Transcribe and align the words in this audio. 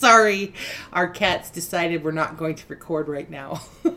Sorry, 0.00 0.54
our 0.94 1.08
cats 1.08 1.50
decided 1.50 2.02
we're 2.02 2.12
not 2.12 2.38
going 2.38 2.54
to 2.54 2.64
record 2.68 3.06
right 3.06 3.28
now. 3.28 3.60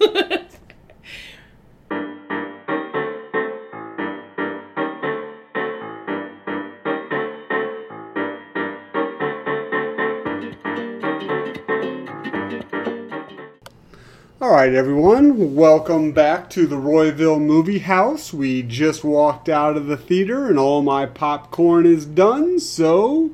All 14.42 14.52
right, 14.52 14.74
everyone, 14.74 15.56
welcome 15.56 16.12
back 16.12 16.50
to 16.50 16.68
the 16.68 16.76
Royville 16.76 17.40
Movie 17.40 17.80
House. 17.80 18.34
We 18.34 18.62
just 18.62 19.06
walked 19.06 19.48
out 19.48 19.78
of 19.78 19.86
the 19.86 19.96
theater 19.96 20.50
and 20.50 20.60
all 20.60 20.82
my 20.82 21.06
popcorn 21.06 21.86
is 21.86 22.06
done, 22.06 22.60
so 22.60 23.32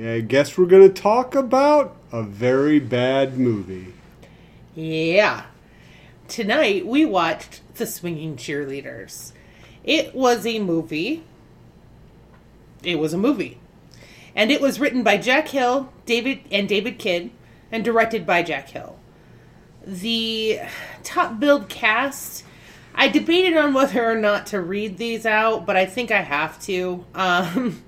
I 0.00 0.20
guess 0.20 0.56
we're 0.56 0.66
going 0.66 0.88
to 0.88 1.02
talk 1.02 1.34
about 1.34 1.96
a 2.12 2.22
very 2.22 2.78
bad 2.78 3.38
movie. 3.38 3.94
yeah. 4.74 5.46
Tonight 6.28 6.86
we 6.86 7.04
watched 7.04 7.60
The 7.74 7.86
Swinging 7.86 8.36
Cheerleaders. 8.36 9.32
It 9.84 10.14
was 10.14 10.46
a 10.46 10.60
movie. 10.60 11.24
It 12.82 12.98
was 12.98 13.12
a 13.12 13.18
movie. 13.18 13.58
And 14.34 14.50
it 14.50 14.60
was 14.60 14.80
written 14.80 15.02
by 15.02 15.18
Jack 15.18 15.48
Hill, 15.48 15.92
David 16.06 16.40
and 16.50 16.68
David 16.68 16.98
Kidd, 16.98 17.30
and 17.70 17.84
directed 17.84 18.24
by 18.24 18.42
Jack 18.42 18.70
Hill. 18.70 18.98
The 19.86 20.60
top 21.02 21.38
build 21.38 21.68
cast, 21.68 22.44
I 22.94 23.08
debated 23.08 23.56
on 23.56 23.74
whether 23.74 24.08
or 24.08 24.14
not 24.14 24.46
to 24.48 24.60
read 24.60 24.96
these 24.96 25.26
out, 25.26 25.66
but 25.66 25.76
I 25.76 25.84
think 25.86 26.10
I 26.10 26.22
have 26.22 26.60
to. 26.62 27.04
Um, 27.14 27.82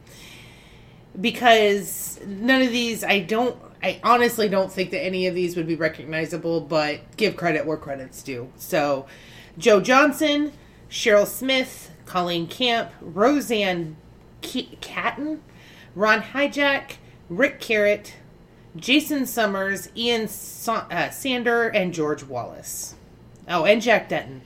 because 1.20 2.20
none 2.26 2.62
of 2.62 2.72
these 2.72 3.04
I 3.04 3.20
don't 3.20 3.56
I 3.84 4.00
honestly 4.02 4.48
don't 4.48 4.72
think 4.72 4.92
that 4.92 5.04
any 5.04 5.26
of 5.26 5.34
these 5.34 5.56
would 5.56 5.66
be 5.66 5.74
recognizable, 5.74 6.62
but 6.62 7.00
give 7.18 7.36
credit 7.36 7.66
where 7.66 7.76
credit's 7.76 8.22
due. 8.22 8.50
So, 8.56 9.04
Jo 9.58 9.82
Johnston, 9.82 10.52
Cheryl 10.88 11.26
Smith, 11.26 11.90
Colleen 12.06 12.46
Camp, 12.46 12.92
Roseanne 13.02 13.98
K- 14.40 14.78
Katon, 14.80 15.42
Ron 15.94 16.22
Hajek, 16.22 16.92
Ric 17.28 17.60
Carrott, 17.60 18.12
Jason 18.74 19.24
Sommers, 19.26 19.90
Ian 19.94 20.28
Sa- 20.28 20.86
uh, 20.90 21.10
Sander, 21.10 21.68
and 21.68 21.92
George 21.92 22.24
Wallace. 22.24 22.94
Oh, 23.46 23.66
and 23.66 23.82
Jack 23.82 24.08
Denton. 24.08 24.40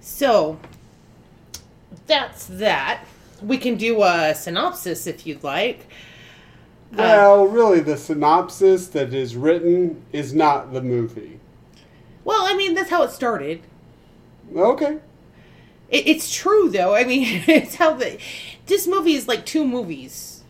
So, 0.00 0.58
that's 2.08 2.46
that. 2.46 3.04
We 3.40 3.58
can 3.58 3.76
do 3.76 4.02
a 4.02 4.34
synopsis 4.34 5.06
if 5.06 5.24
you'd 5.24 5.44
like. 5.44 5.86
Uh, 6.92 6.96
well, 6.96 7.46
really, 7.46 7.80
the 7.80 7.96
synopsis 7.96 8.88
that 8.88 9.12
is 9.12 9.36
written 9.36 10.02
is 10.12 10.32
not 10.32 10.72
the 10.72 10.82
movie. 10.82 11.38
Well, 12.24 12.42
I 12.42 12.56
mean, 12.56 12.74
that's 12.74 12.90
how 12.90 13.02
it 13.02 13.10
started. 13.10 13.62
Okay. 14.54 14.98
It, 15.90 16.06
it's 16.06 16.34
true, 16.34 16.70
though. 16.70 16.94
I 16.94 17.04
mean, 17.04 17.42
it's 17.46 17.76
how 17.76 17.94
the. 17.94 18.18
This 18.66 18.86
movie 18.86 19.14
is 19.14 19.28
like 19.28 19.46
two 19.46 19.66
movies. 19.66 20.42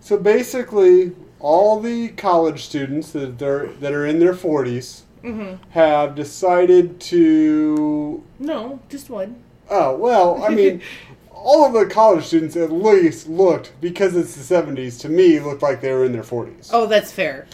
So 0.00 0.16
basically, 0.16 1.12
all 1.38 1.80
the 1.80 2.08
college 2.08 2.64
students 2.64 3.12
that 3.12 3.42
are, 3.42 3.66
that 3.80 3.92
are 3.92 4.06
in 4.06 4.18
their 4.18 4.32
40s 4.32 5.02
mm-hmm. 5.22 5.62
have 5.70 6.14
decided 6.14 7.00
to 7.00 8.22
No, 8.38 8.80
just 8.88 9.10
one. 9.10 9.42
Oh, 9.68 9.96
well, 9.96 10.42
I 10.42 10.48
mean, 10.48 10.82
all 11.44 11.66
of 11.66 11.72
the 11.72 11.86
college 11.92 12.24
students 12.24 12.56
at 12.56 12.72
least 12.72 13.28
looked, 13.28 13.72
because 13.80 14.16
it's 14.16 14.34
the 14.34 14.54
70s, 14.54 15.00
to 15.00 15.08
me, 15.08 15.40
looked 15.40 15.62
like 15.62 15.80
they 15.80 15.92
were 15.92 16.04
in 16.04 16.12
their 16.12 16.22
40s. 16.22 16.70
Oh, 16.72 16.86
that's 16.86 17.12
fair. 17.12 17.46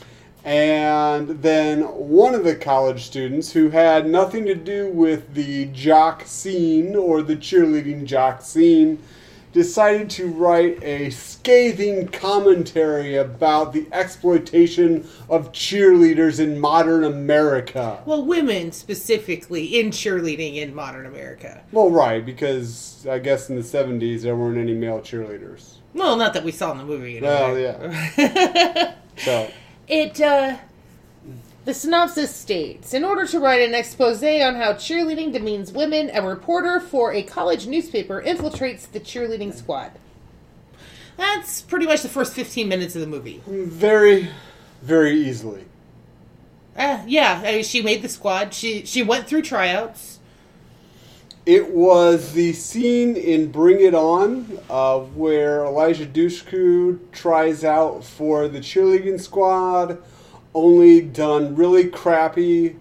And 0.44 1.28
then 1.42 1.82
one 1.82 2.34
of 2.34 2.44
the 2.44 2.54
college 2.54 3.04
students 3.04 3.52
who 3.52 3.70
had 3.70 4.06
nothing 4.06 4.46
to 4.46 4.54
do 4.54 4.88
with 4.88 5.34
the 5.34 5.66
jock 5.66 6.22
scene 6.26 6.94
or 6.94 7.22
the 7.22 7.36
cheerleading 7.36 8.04
jock 8.04 8.40
scene 8.40 8.98
decided 9.52 10.10
to 10.10 10.28
write 10.28 10.82
a 10.82 11.10
scathing 11.10 12.08
commentary 12.08 13.16
about 13.16 13.72
the 13.72 13.86
exploitation 13.92 15.06
of 15.28 15.52
cheerleaders 15.52 16.38
in 16.40 16.58
modern 16.60 17.04
America. 17.04 18.00
Well, 18.04 18.24
women 18.24 18.72
specifically 18.72 19.78
in 19.78 19.90
cheerleading 19.90 20.56
in 20.56 20.74
modern 20.74 21.06
America. 21.06 21.62
Well, 21.72 21.90
right, 21.90 22.24
because 22.24 23.06
I 23.08 23.18
guess 23.18 23.48
in 23.50 23.56
the 23.56 23.62
70s 23.62 24.22
there 24.22 24.36
weren't 24.36 24.58
any 24.58 24.74
male 24.74 25.00
cheerleaders. 25.00 25.76
Well, 25.94 26.16
not 26.16 26.34
that 26.34 26.44
we 26.44 26.52
saw 26.52 26.72
in 26.72 26.78
the 26.78 26.84
movie. 26.84 27.20
Well, 27.20 27.56
Anyway. 27.56 28.04
yeah. 28.18 28.94
So, 29.18 29.50
It, 29.88 30.20
uh. 30.20 30.58
The 31.64 31.74
synopsis 31.74 32.34
states 32.34 32.94
In 32.94 33.04
order 33.04 33.26
to 33.26 33.38
write 33.38 33.60
an 33.60 33.74
expose 33.74 34.22
on 34.22 34.54
how 34.54 34.72
cheerleading 34.72 35.32
demeans 35.32 35.72
women, 35.72 36.10
a 36.14 36.22
reporter 36.22 36.80
for 36.80 37.12
a 37.12 37.22
college 37.22 37.66
newspaper 37.66 38.22
infiltrates 38.22 38.90
the 38.90 39.00
cheerleading 39.00 39.54
squad. 39.54 39.92
That's 41.16 41.60
pretty 41.60 41.86
much 41.86 42.02
the 42.02 42.08
first 42.08 42.32
15 42.32 42.68
minutes 42.68 42.94
of 42.94 43.00
the 43.00 43.06
movie. 43.06 43.42
very, 43.46 44.28
very 44.82 45.20
easily. 45.20 45.64
Uh, 46.76 47.02
yeah, 47.08 47.42
I 47.44 47.52
mean, 47.56 47.64
she 47.64 47.82
made 47.82 48.02
the 48.02 48.08
squad. 48.08 48.54
She 48.54 48.84
she 48.86 49.02
went 49.02 49.26
through 49.26 49.42
tryouts. 49.42 50.20
It 51.44 51.70
was 51.70 52.34
the 52.34 52.52
scene 52.52 53.16
in 53.16 53.50
Bring 53.50 53.80
It 53.80 53.94
On 53.94 54.58
uh, 54.70 54.98
where 55.00 55.64
Eliza 55.64 56.06
Dushku 56.06 57.00
tries 57.10 57.64
out 57.64 58.04
for 58.04 58.48
the 58.48 58.60
cheerleading 58.60 59.20
squad, 59.20 59.98
only 60.54 61.00
done 61.00 61.54
really 61.54 61.88
crappy 61.88 62.76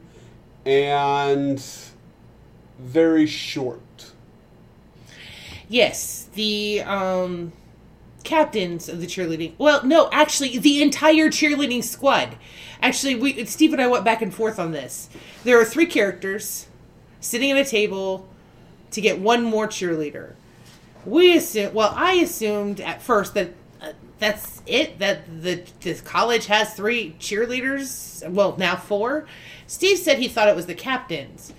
and 0.66 1.63
very 2.79 3.25
short. 3.25 4.11
Yes, 5.69 6.29
the 6.33 6.81
um 6.81 7.53
captains 8.23 8.89
of 8.89 9.00
the 9.00 9.07
cheerleading. 9.07 9.53
Well, 9.57 9.85
no, 9.85 10.09
actually, 10.11 10.57
the 10.57 10.81
entire 10.81 11.29
cheerleading 11.29 11.83
squad. 11.83 12.38
Actually, 12.81 13.16
we 13.16 13.45
Steve 13.45 13.73
and 13.73 13.81
I 13.81 13.88
went 13.88 14.05
back 14.05 14.22
and 14.22 14.34
forth 14.34 14.59
on 14.59 14.72
this. 14.72 15.09
There 15.44 15.59
are 15.59 15.66
three 15.66 15.85
characters 15.85 16.67
sitting 17.19 17.51
at 17.51 17.57
a 17.57 17.69
table 17.69 18.28
to 18.91 19.01
get 19.01 19.19
one 19.19 19.44
more 19.44 19.67
cheerleader. 19.67 20.34
We 21.05 21.35
assume. 21.35 21.73
Well, 21.73 21.94
I 21.95 22.13
assumed 22.16 22.81
at 22.81 23.01
first 23.01 23.34
that 23.34 23.53
that's 24.19 24.61
it. 24.66 25.00
That 25.00 25.41
the 25.41 25.63
this 25.81 26.01
college 26.01 26.47
has 26.47 26.73
three 26.73 27.16
cheerleaders. 27.19 28.28
Well, 28.29 28.55
now 28.57 28.75
four. 28.75 29.28
Steve 29.67 29.97
said 29.97 30.17
he 30.19 30.28
thought 30.28 30.47
it 30.47 30.55
was 30.55 30.66
the 30.66 30.75
captains. 30.75 31.53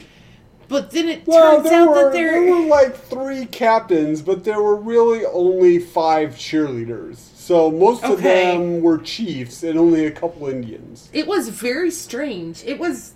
But 0.68 0.90
then 0.90 1.08
it 1.08 1.26
Well, 1.26 1.62
turns 1.62 1.72
out 1.72 1.88
were, 1.88 1.94
that 2.04 2.12
there 2.12 2.32
they're 2.44 2.54
were 2.54 2.66
like 2.66 2.94
three 2.94 3.46
captains, 3.46 4.20
but 4.20 4.44
there 4.44 4.60
were 4.60 4.76
really 4.76 5.24
only 5.24 5.78
five 5.78 6.34
cheerleaders. 6.34 7.16
So 7.16 7.70
most 7.70 8.04
of 8.04 8.22
them 8.22 8.82
were 8.82 8.98
chiefs 8.98 9.62
and 9.62 9.78
only 9.78 10.04
a 10.04 10.10
couple 10.10 10.46
Indians. 10.48 11.08
It 11.14 11.26
was 11.26 11.48
very 11.48 11.90
strange. 11.90 12.62
It 12.64 12.78
was 12.78 13.14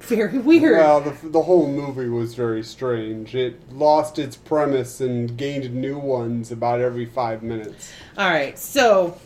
very 0.00 0.38
weird. 0.38 0.78
Well, 0.78 1.00
the, 1.00 1.28
the 1.28 1.42
whole 1.42 1.68
movie 1.68 2.08
was 2.08 2.34
very 2.34 2.62
strange. 2.62 3.34
It 3.34 3.72
lost 3.72 4.18
its 4.18 4.36
premise 4.36 5.00
and 5.00 5.36
gained 5.36 5.74
new 5.74 5.98
ones 5.98 6.52
about 6.52 6.80
every 6.80 7.06
five 7.06 7.42
minutes. 7.42 7.92
All 8.16 8.28
right, 8.28 8.58
so 8.58 9.18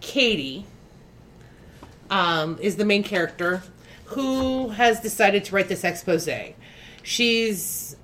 Katie 0.00 0.66
um, 2.10 2.58
is 2.60 2.76
the 2.76 2.84
main 2.84 3.02
character 3.02 3.62
who 4.06 4.70
has 4.70 5.00
decided 5.00 5.44
to 5.44 5.54
write 5.54 5.68
this 5.68 5.84
expose. 5.84 6.28
She's 7.02 7.96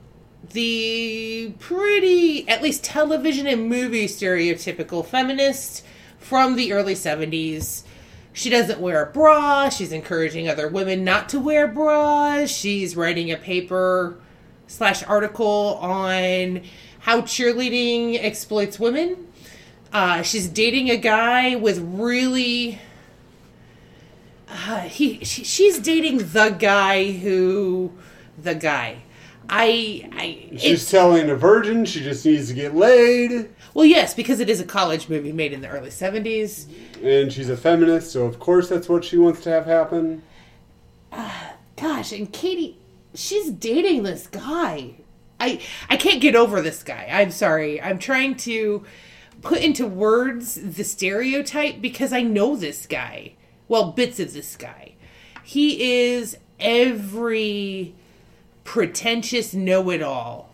the 0.52 1.52
pretty, 1.58 2.48
at 2.48 2.62
least 2.62 2.84
television 2.84 3.46
and 3.46 3.68
movie 3.68 4.06
stereotypical 4.06 5.04
feminist 5.04 5.84
from 6.18 6.56
the 6.56 6.72
early 6.72 6.94
70s. 6.94 7.82
She 8.36 8.50
doesn't 8.50 8.80
wear 8.80 9.02
a 9.02 9.06
bra. 9.06 9.70
She's 9.70 9.92
encouraging 9.92 10.46
other 10.46 10.68
women 10.68 11.04
not 11.04 11.30
to 11.30 11.40
wear 11.40 11.66
bras. 11.66 12.50
She's 12.50 12.94
writing 12.94 13.32
a 13.32 13.36
paper 13.38 14.18
slash 14.66 15.02
article 15.04 15.78
on 15.80 16.60
how 16.98 17.22
cheerleading 17.22 18.22
exploits 18.22 18.78
women. 18.78 19.28
Uh, 19.90 20.20
she's 20.20 20.48
dating 20.48 20.90
a 20.90 20.98
guy 20.98 21.56
with 21.56 21.78
really. 21.78 22.78
Uh, 24.46 24.82
he 24.82 25.24
she, 25.24 25.42
she's 25.42 25.78
dating 25.78 26.18
the 26.18 26.54
guy 26.58 27.12
who 27.12 27.90
the 28.36 28.54
guy. 28.54 28.98
I 29.48 30.10
I 30.12 30.58
She's 30.58 30.90
telling 30.90 31.30
a 31.30 31.36
virgin 31.36 31.86
she 31.86 32.02
just 32.02 32.26
needs 32.26 32.48
to 32.48 32.54
get 32.54 32.74
laid, 32.74 33.48
well 33.76 33.84
yes 33.84 34.14
because 34.14 34.40
it 34.40 34.48
is 34.48 34.58
a 34.58 34.64
college 34.64 35.10
movie 35.10 35.32
made 35.32 35.52
in 35.52 35.60
the 35.60 35.68
early 35.68 35.90
seventies. 35.90 36.66
and 37.02 37.30
she's 37.30 37.50
a 37.50 37.56
feminist, 37.56 38.10
so 38.10 38.24
of 38.24 38.40
course 38.40 38.70
that's 38.70 38.88
what 38.88 39.04
she 39.04 39.18
wants 39.18 39.42
to 39.42 39.50
have 39.50 39.66
happen. 39.66 40.22
Uh, 41.12 41.50
gosh, 41.76 42.10
and 42.10 42.32
Katie, 42.32 42.78
she's 43.14 43.50
dating 43.50 44.02
this 44.02 44.26
guy. 44.26 44.94
I 45.38 45.60
I 45.90 45.98
can't 45.98 46.22
get 46.22 46.34
over 46.34 46.62
this 46.62 46.82
guy. 46.82 47.06
I'm 47.10 47.30
sorry. 47.30 47.80
I'm 47.80 47.98
trying 47.98 48.36
to 48.38 48.84
put 49.42 49.58
into 49.58 49.86
words 49.86 50.54
the 50.54 50.82
stereotype 50.82 51.82
because 51.82 52.14
I 52.14 52.22
know 52.22 52.56
this 52.56 52.86
guy. 52.86 53.34
Well, 53.68 53.92
bits 53.92 54.18
of 54.18 54.32
this 54.32 54.56
guy. 54.56 54.94
He 55.44 56.06
is 56.06 56.38
every 56.58 57.94
pretentious 58.64 59.52
know 59.52 59.90
it 59.90 60.02
all 60.02 60.50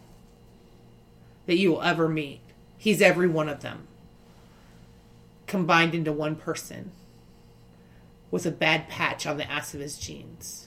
that 1.46 1.56
you 1.56 1.70
will 1.70 1.82
ever 1.82 2.08
meet. 2.08 2.41
He's 2.82 3.00
every 3.00 3.28
one 3.28 3.48
of 3.48 3.60
them 3.60 3.86
combined 5.46 5.94
into 5.94 6.12
one 6.12 6.34
person 6.34 6.90
with 8.32 8.44
a 8.44 8.50
bad 8.50 8.88
patch 8.88 9.24
on 9.24 9.36
the 9.36 9.48
ass 9.48 9.72
of 9.72 9.78
his 9.78 9.96
jeans. 9.96 10.66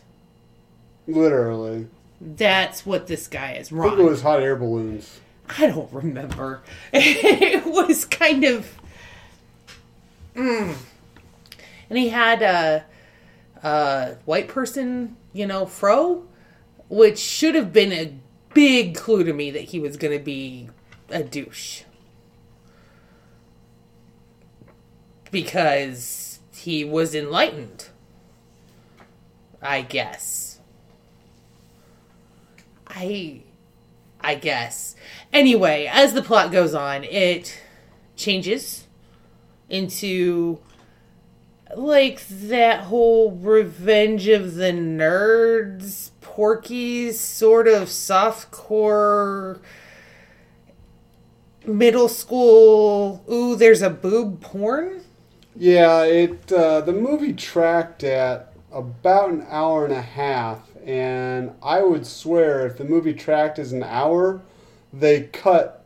Literally. 1.09 1.89
That's 2.21 2.85
what 2.85 3.07
this 3.07 3.27
guy 3.27 3.55
is. 3.55 3.69
I 3.69 3.89
think 3.89 3.99
it 3.99 4.03
was 4.03 4.21
hot 4.21 4.41
air 4.41 4.55
balloons. 4.55 5.19
I 5.59 5.67
don't 5.67 5.91
remember. 5.91 6.61
it 6.93 7.65
was 7.65 8.05
kind 8.05 8.45
of. 8.45 8.79
Mm. 10.37 10.73
And 11.89 11.99
he 11.99 12.07
had 12.07 12.41
a, 12.41 12.85
a 13.61 14.15
white 14.23 14.47
person, 14.47 15.17
you 15.33 15.47
know, 15.47 15.65
fro, 15.65 16.23
which 16.87 17.19
should 17.19 17.55
have 17.55 17.73
been 17.73 17.91
a 17.91 18.17
big 18.53 18.95
clue 18.95 19.25
to 19.25 19.33
me 19.33 19.51
that 19.51 19.63
he 19.63 19.81
was 19.81 19.97
going 19.97 20.17
to 20.17 20.23
be 20.23 20.69
a 21.09 21.21
douche. 21.21 21.81
Because 25.35 26.39
he 26.53 26.85
was 26.85 27.13
enlightened. 27.13 27.89
I 29.61 29.81
guess. 29.81 30.59
I 32.87 33.41
I 34.21 34.35
guess. 34.35 34.95
Anyway, 35.33 35.89
as 35.91 36.13
the 36.13 36.21
plot 36.21 36.53
goes 36.53 36.73
on, 36.73 37.03
it 37.03 37.61
changes 38.15 38.87
into 39.69 40.59
like 41.75 42.25
that 42.29 42.85
whole 42.85 43.31
revenge 43.31 44.29
of 44.29 44.55
the 44.55 44.71
nerds 44.71 46.11
Porky's 46.21 47.19
sort 47.19 47.67
of 47.67 47.89
softcore 47.89 49.59
middle 51.65 52.07
school 52.07 53.25
ooh 53.29 53.55
there's 53.55 53.81
a 53.81 53.89
boob 53.89 54.39
porn 54.39 55.04
Yeah, 55.55 56.03
it 56.03 56.51
uh, 56.51 56.81
the 56.81 56.91
movie 56.93 57.33
tracked 57.33 58.03
at 58.03 58.53
about 58.71 59.29
an 59.29 59.45
hour 59.49 59.85
and 59.85 59.93
a 59.93 60.01
half, 60.01 60.69
and 60.85 61.51
I 61.63 61.81
would 61.81 62.05
swear 62.05 62.65
if 62.67 62.77
the 62.77 62.83
movie 62.83 63.13
tracked 63.13 63.57
as 63.57 63.71
an 63.71 63.83
hour, 63.83 64.41
they 64.91 65.21
cut 65.23 65.85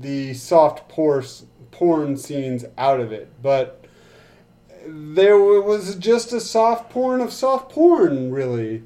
the 0.00 0.34
soft 0.34 0.88
por- 0.88 1.24
porn 1.70 2.16
scenes 2.18 2.64
out 2.76 3.00
of 3.00 3.10
it. 3.10 3.32
But 3.42 3.84
there 4.86 5.38
was 5.38 5.96
just 5.96 6.32
a 6.32 6.40
soft 6.40 6.90
porn 6.90 7.20
of 7.22 7.32
soft 7.32 7.72
porn, 7.72 8.30
really. 8.30 8.82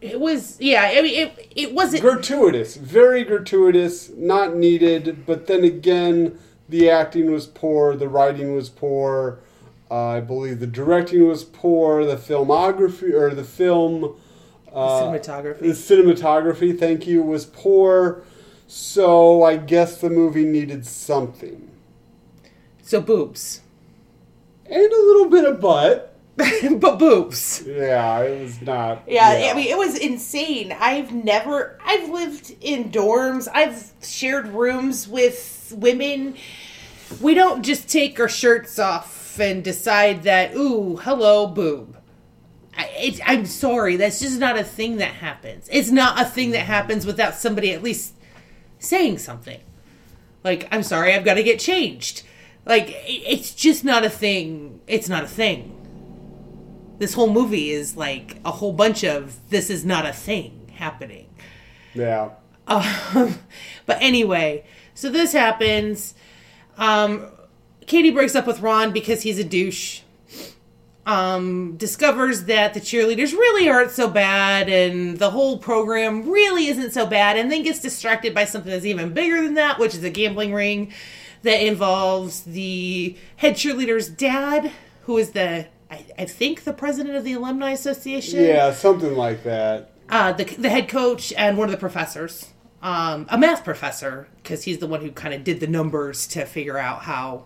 it 0.00 0.20
was 0.20 0.56
yeah 0.60 0.92
i 0.96 1.02
mean 1.02 1.28
it, 1.28 1.52
it 1.56 1.74
wasn't 1.74 2.02
Gratuitous, 2.02 2.76
very 2.76 3.24
gratuitous, 3.24 4.10
not 4.16 4.54
needed, 4.54 5.26
but 5.26 5.46
then 5.46 5.64
again, 5.64 6.38
the 6.68 6.88
acting 6.88 7.32
was 7.32 7.46
poor, 7.46 7.96
the 7.96 8.08
writing 8.08 8.54
was 8.54 8.68
poor. 8.68 9.40
Uh, 9.90 10.06
I 10.08 10.20
believe 10.20 10.58
the 10.58 10.66
directing 10.66 11.26
was 11.28 11.44
poor, 11.44 12.04
the 12.04 12.16
filmography 12.16 13.12
or 13.12 13.34
the 13.34 13.44
film 13.44 14.16
uh, 14.72 15.02
cinematography. 15.02 15.60
the 15.60 15.68
cinematography, 15.68 16.78
thank 16.78 17.06
you, 17.06 17.22
was 17.22 17.46
poor. 17.46 18.22
So 18.66 19.44
I 19.44 19.56
guess 19.56 20.00
the 20.00 20.10
movie 20.10 20.44
needed 20.44 20.84
something. 20.86 21.70
so 22.82 23.00
boobs 23.00 23.60
And 24.68 24.92
a 24.92 25.02
little 25.02 25.30
bit 25.30 25.44
of 25.44 25.60
butt. 25.60 26.12
but 26.36 26.98
boobs 26.98 27.62
Yeah, 27.66 28.20
it 28.20 28.42
was 28.42 28.60
not. 28.60 29.04
Yeah, 29.06 29.48
I 29.50 29.54
mean, 29.54 29.68
it 29.68 29.78
was 29.78 29.96
insane. 29.96 30.76
I've 30.78 31.10
never, 31.14 31.78
I've 31.82 32.10
lived 32.10 32.54
in 32.60 32.90
dorms, 32.90 33.48
I've 33.54 33.92
shared 34.02 34.48
rooms 34.48 35.08
with 35.08 35.72
women. 35.74 36.36
We 37.22 37.32
don't 37.34 37.62
just 37.62 37.88
take 37.88 38.20
our 38.20 38.28
shirts 38.28 38.78
off 38.78 39.15
and 39.40 39.62
decide 39.62 40.22
that, 40.24 40.54
ooh, 40.54 40.96
hello, 40.96 41.46
boob. 41.46 41.96
I, 42.76 42.90
it, 42.96 43.20
I'm 43.26 43.46
sorry, 43.46 43.96
that's 43.96 44.20
just 44.20 44.38
not 44.38 44.58
a 44.58 44.64
thing 44.64 44.96
that 44.96 45.14
happens. 45.14 45.68
It's 45.72 45.90
not 45.90 46.20
a 46.20 46.24
thing 46.24 46.50
that 46.50 46.66
happens 46.66 47.06
without 47.06 47.34
somebody 47.34 47.72
at 47.72 47.82
least 47.82 48.14
saying 48.78 49.18
something. 49.18 49.60
Like, 50.44 50.68
I'm 50.70 50.82
sorry, 50.82 51.14
I've 51.14 51.24
got 51.24 51.34
to 51.34 51.42
get 51.42 51.58
changed. 51.58 52.22
Like, 52.64 52.90
it, 52.90 53.22
it's 53.26 53.54
just 53.54 53.84
not 53.84 54.04
a 54.04 54.10
thing. 54.10 54.80
It's 54.86 55.08
not 55.08 55.24
a 55.24 55.28
thing 55.28 55.76
this 56.98 57.14
whole 57.14 57.30
movie 57.30 57.70
is 57.70 57.96
like 57.96 58.38
a 58.44 58.50
whole 58.50 58.72
bunch 58.72 59.04
of 59.04 59.36
this 59.50 59.70
is 59.70 59.84
not 59.84 60.06
a 60.06 60.12
thing 60.12 60.70
happening. 60.74 61.28
Yeah. 61.94 62.30
Um, 62.68 63.38
but 63.86 63.98
anyway, 64.00 64.64
so 64.92 65.08
this 65.08 65.32
happens. 65.32 66.16
Um, 66.76 67.28
Katie 67.86 68.10
breaks 68.10 68.34
up 68.34 68.46
with 68.46 68.60
Ron 68.60 68.92
because 68.92 69.22
he's 69.22 69.38
a 69.38 69.44
douche. 69.44 70.00
Um, 71.06 71.76
discovers 71.76 72.44
that 72.46 72.74
the 72.74 72.80
cheerleaders 72.80 73.30
really 73.32 73.68
aren't 73.68 73.92
so 73.92 74.08
bad 74.08 74.68
and 74.68 75.18
the 75.18 75.30
whole 75.30 75.56
program 75.58 76.28
really 76.28 76.66
isn't 76.66 76.92
so 76.92 77.06
bad, 77.06 77.36
and 77.36 77.50
then 77.50 77.62
gets 77.62 77.78
distracted 77.78 78.34
by 78.34 78.44
something 78.44 78.72
that's 78.72 78.84
even 78.84 79.14
bigger 79.14 79.40
than 79.40 79.54
that, 79.54 79.78
which 79.78 79.94
is 79.94 80.02
a 80.02 80.10
gambling 80.10 80.52
ring 80.52 80.92
that 81.42 81.64
involves 81.64 82.42
the 82.42 83.16
head 83.36 83.54
cheerleader's 83.54 84.08
dad, 84.08 84.72
who 85.02 85.16
is 85.16 85.30
the, 85.30 85.68
I, 85.92 86.04
I 86.18 86.24
think, 86.24 86.64
the 86.64 86.72
president 86.72 87.14
of 87.14 87.22
the 87.22 87.34
Alumni 87.34 87.70
Association 87.70 88.42
Yeah, 88.42 88.72
something 88.72 89.14
like 89.14 89.44
that. 89.44 89.92
uh, 90.08 90.32
the 90.32 90.42
the 90.42 90.70
head 90.70 90.88
coach 90.88 91.32
and 91.34 91.56
one 91.56 91.68
of 91.68 91.72
the 91.72 91.78
professors, 91.78 92.48
um, 92.82 93.26
a 93.28 93.38
math 93.38 93.62
professor, 93.62 94.26
because 94.42 94.64
he's 94.64 94.78
the 94.78 94.88
one 94.88 95.02
who 95.02 95.12
kind 95.12 95.32
of 95.34 95.44
did 95.44 95.60
the 95.60 95.68
numbers 95.68 96.26
to 96.28 96.46
figure 96.46 96.78
out 96.78 97.02
how 97.02 97.44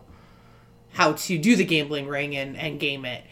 how 0.93 1.13
to 1.13 1.39
do 1.39 1.57
the 1.57 1.65
gambling 1.65 2.09
ring 2.09 2.37
and 2.37 2.57
and 2.57 2.81
game 2.81 3.05
it. 3.05 3.25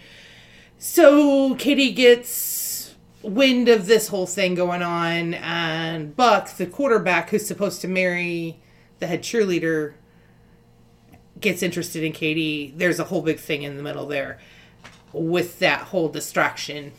So 0.79 1.55
Katie 1.57 1.93
gets 1.93 2.95
wind 3.23 3.69
of 3.69 3.87
this 3.87 4.09
whole 4.09 4.27
thing 4.27 4.55
going 4.55 4.83
on, 4.83 5.35
and 5.35 6.15
Buck, 6.15 6.57
the 6.57 6.67
quarterback 6.67 7.31
who's 7.31 7.47
supposed 7.47 7.81
to 7.81 7.89
marry 7.89 8.61
the 9.01 9.07
head 9.07 9.23
cheerleader, 9.23 9.95
gets 11.41 11.63
interested 11.63 12.05
in 12.05 12.13
Katie. 12.13 12.73
There's 12.77 13.01
a 13.01 13.05
whole 13.05 13.23
big 13.23 13.39
thing 13.39 13.63
in 13.63 13.77
the 13.77 13.83
middle 13.83 14.07
there 14.07 14.39
with 15.13 15.59
that 15.59 15.81
whole 15.89 16.09
distraction 16.09 16.93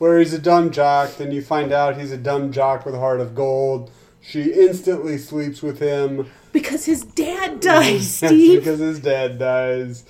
where 0.00 0.18
he's 0.18 0.32
a 0.32 0.38
dumb 0.38 0.70
jock. 0.70 1.16
Then 1.16 1.30
you 1.30 1.42
find 1.42 1.72
out 1.72 1.98
he's 1.98 2.10
a 2.10 2.16
dumb 2.16 2.52
jock 2.52 2.86
with 2.86 2.94
a 2.94 2.98
heart 2.98 3.20
of 3.20 3.34
gold. 3.34 3.90
She 4.20 4.52
instantly 4.52 5.18
sleeps 5.18 5.62
with 5.62 5.78
him. 5.78 6.30
Because 6.52 6.84
his 6.84 7.02
dad 7.04 7.60
dies, 7.60 8.14
Steve. 8.16 8.60
because 8.60 8.78
his 8.80 9.00
dad 9.00 9.38
dies. 9.38 10.04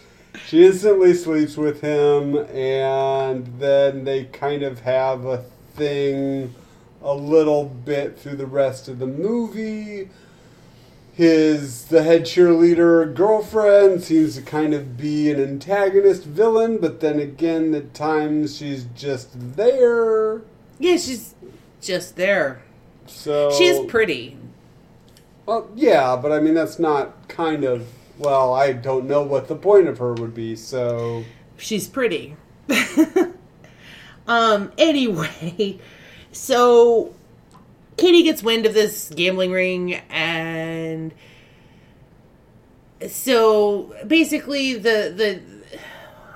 She 0.47 0.65
instantly 0.65 1.15
sleeps 1.15 1.57
with 1.57 1.81
him, 1.81 2.37
and 2.55 3.47
then 3.59 4.05
they 4.05 4.25
kind 4.25 4.63
of 4.63 4.81
have 4.81 5.25
a 5.25 5.39
thing 5.75 6.55
a 7.03 7.15
little 7.15 7.65
bit 7.65 8.19
through 8.19 8.37
the 8.37 8.47
rest 8.47 8.89
of 8.89 8.99
the 8.99 9.07
movie. 9.07 10.09
His 11.13 11.85
the 11.87 12.03
head 12.03 12.23
cheerleader 12.23 13.13
girlfriend 13.15 14.03
seems 14.03 14.37
to 14.37 14.43
kind 14.43 14.73
of 14.73 14.97
be 14.97 15.31
an 15.31 15.41
antagonist 15.43 16.25
villain, 16.25 16.79
but 16.79 17.01
then 17.01 17.19
again, 17.19 17.75
at 17.75 17.93
times 17.93 18.57
she's 18.57 18.85
just 18.97 19.29
there. 19.57 20.41
Yeah, 20.79 20.97
she's 20.97 21.35
just 21.83 22.17
there. 22.17 22.63
So 23.07 23.51
She 23.53 23.65
is 23.67 23.85
pretty. 23.91 24.37
Well, 25.47 25.69
yeah, 25.75 26.17
but 26.17 26.33
I 26.33 26.41
mean 26.41 26.55
that's 26.55 26.79
not 26.79 27.29
kind 27.29 27.65
of. 27.65 27.87
Well, 28.19 28.53
I 28.53 28.73
don't 28.73 29.07
know 29.07 29.23
what 29.23 29.49
the 29.49 29.57
point 29.57 29.89
of 29.89 29.99
her 29.99 30.13
would 30.15 30.35
be. 30.35 30.55
So 30.55 31.25
She's 31.57 31.89
pretty. 31.89 32.37
um, 34.27 34.73
anyway, 34.79 35.79
so 36.33 37.15
Katie 37.97 38.23
gets 38.23 38.43
wind 38.43 38.67
of 38.67 38.75
this 38.75 39.11
gambling 39.15 39.53
ring 39.53 39.95
and 40.11 41.13
so 43.09 43.95
basically 44.07 44.75
the 44.75 45.13
the 45.15 45.41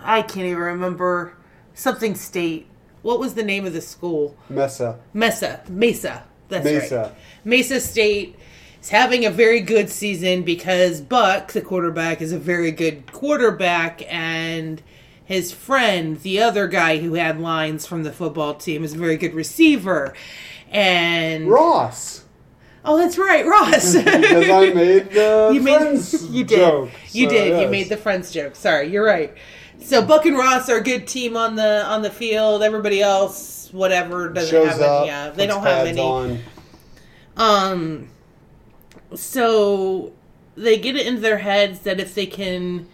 I 0.03 0.23
can't 0.23 0.47
even 0.47 0.59
remember 0.59 1.35
something 1.75 2.15
state. 2.15 2.67
What 3.03 3.19
was 3.19 3.35
the 3.35 3.43
name 3.43 3.67
of 3.67 3.73
the 3.73 3.81
school? 3.81 4.37
Mesa, 4.49 4.99
Mesa. 5.13 5.63
Mesa. 5.69 6.25
That's 6.49 6.65
Mesa. 6.65 6.99
right. 6.99 7.15
Mesa 7.45 7.81
State 7.81 8.37
is 8.85 8.91
having 8.91 9.25
a 9.25 9.31
very 9.31 9.61
good 9.61 9.89
season 9.89 10.43
because 10.43 11.01
Buck, 11.01 11.53
the 11.53 11.63
quarterback, 11.63 12.21
is 12.21 12.33
a 12.33 12.39
very 12.39 12.71
good 12.71 13.11
quarterback, 13.13 14.03
and 14.13 14.83
his 15.25 15.53
friend, 15.53 16.21
the 16.21 16.41
other 16.41 16.69
guy 16.69 16.99
who 16.99 17.15
had 17.15 17.41
lines 17.41 17.87
from 17.87 18.03
the 18.03 18.13
football 18.13 18.55
team, 18.55 18.85
is 18.85 18.95
a 18.95 18.99
very 18.99 19.17
good 19.17 19.33
receiver. 19.33 20.13
And 20.71 21.49
Ross. 21.49 22.25
Oh, 22.85 22.99
that's 22.99 23.17
right, 23.17 23.47
Ross. 23.47 23.95
because 23.97 24.51
I 24.51 24.75
made 24.75 25.11
the 25.13 25.51
you 25.55 25.63
made 25.63 25.79
friends 25.79 26.27
you 26.31 26.45
did 26.45 26.59
joke. 26.59 26.91
you 27.13 27.27
So, 27.27 27.35
did 27.35 27.63
you 27.63 27.69
made 27.69 27.89
the 27.89 27.97
friends 27.97 28.31
joke. 28.31 28.55
Sorry, 28.55 28.89
you're 28.89 29.07
right. 29.07 29.35
So 29.81 30.05
Buck 30.05 30.27
and 30.27 30.37
Ross 30.37 30.69
are 30.69 30.77
a 30.77 30.83
good 30.83 31.07
team 31.07 31.37
on 31.37 31.57
the 31.57 31.87
on 31.87 32.03
the 32.03 32.11
field. 32.11 32.63
Everybody 32.63 33.01
else, 33.01 33.71
whatever, 33.73 34.29
doesn't 34.29 34.51
shows 34.51 34.73
have 34.73 34.81
up. 34.83 35.01
any. 35.01 35.07
Yeah, 35.07 35.31
they 35.31 35.47
don't 35.47 35.63
have 35.63 35.87
any. 35.87 36.01
On. 36.01 36.39
Um, 37.37 38.09
so 39.15 40.13
they 40.57 40.79
get 40.79 40.97
it 40.97 41.07
into 41.07 41.21
their 41.21 41.39
heads 41.39 41.81
that 41.81 42.01
if 42.01 42.15
they 42.15 42.27
can 42.27 42.87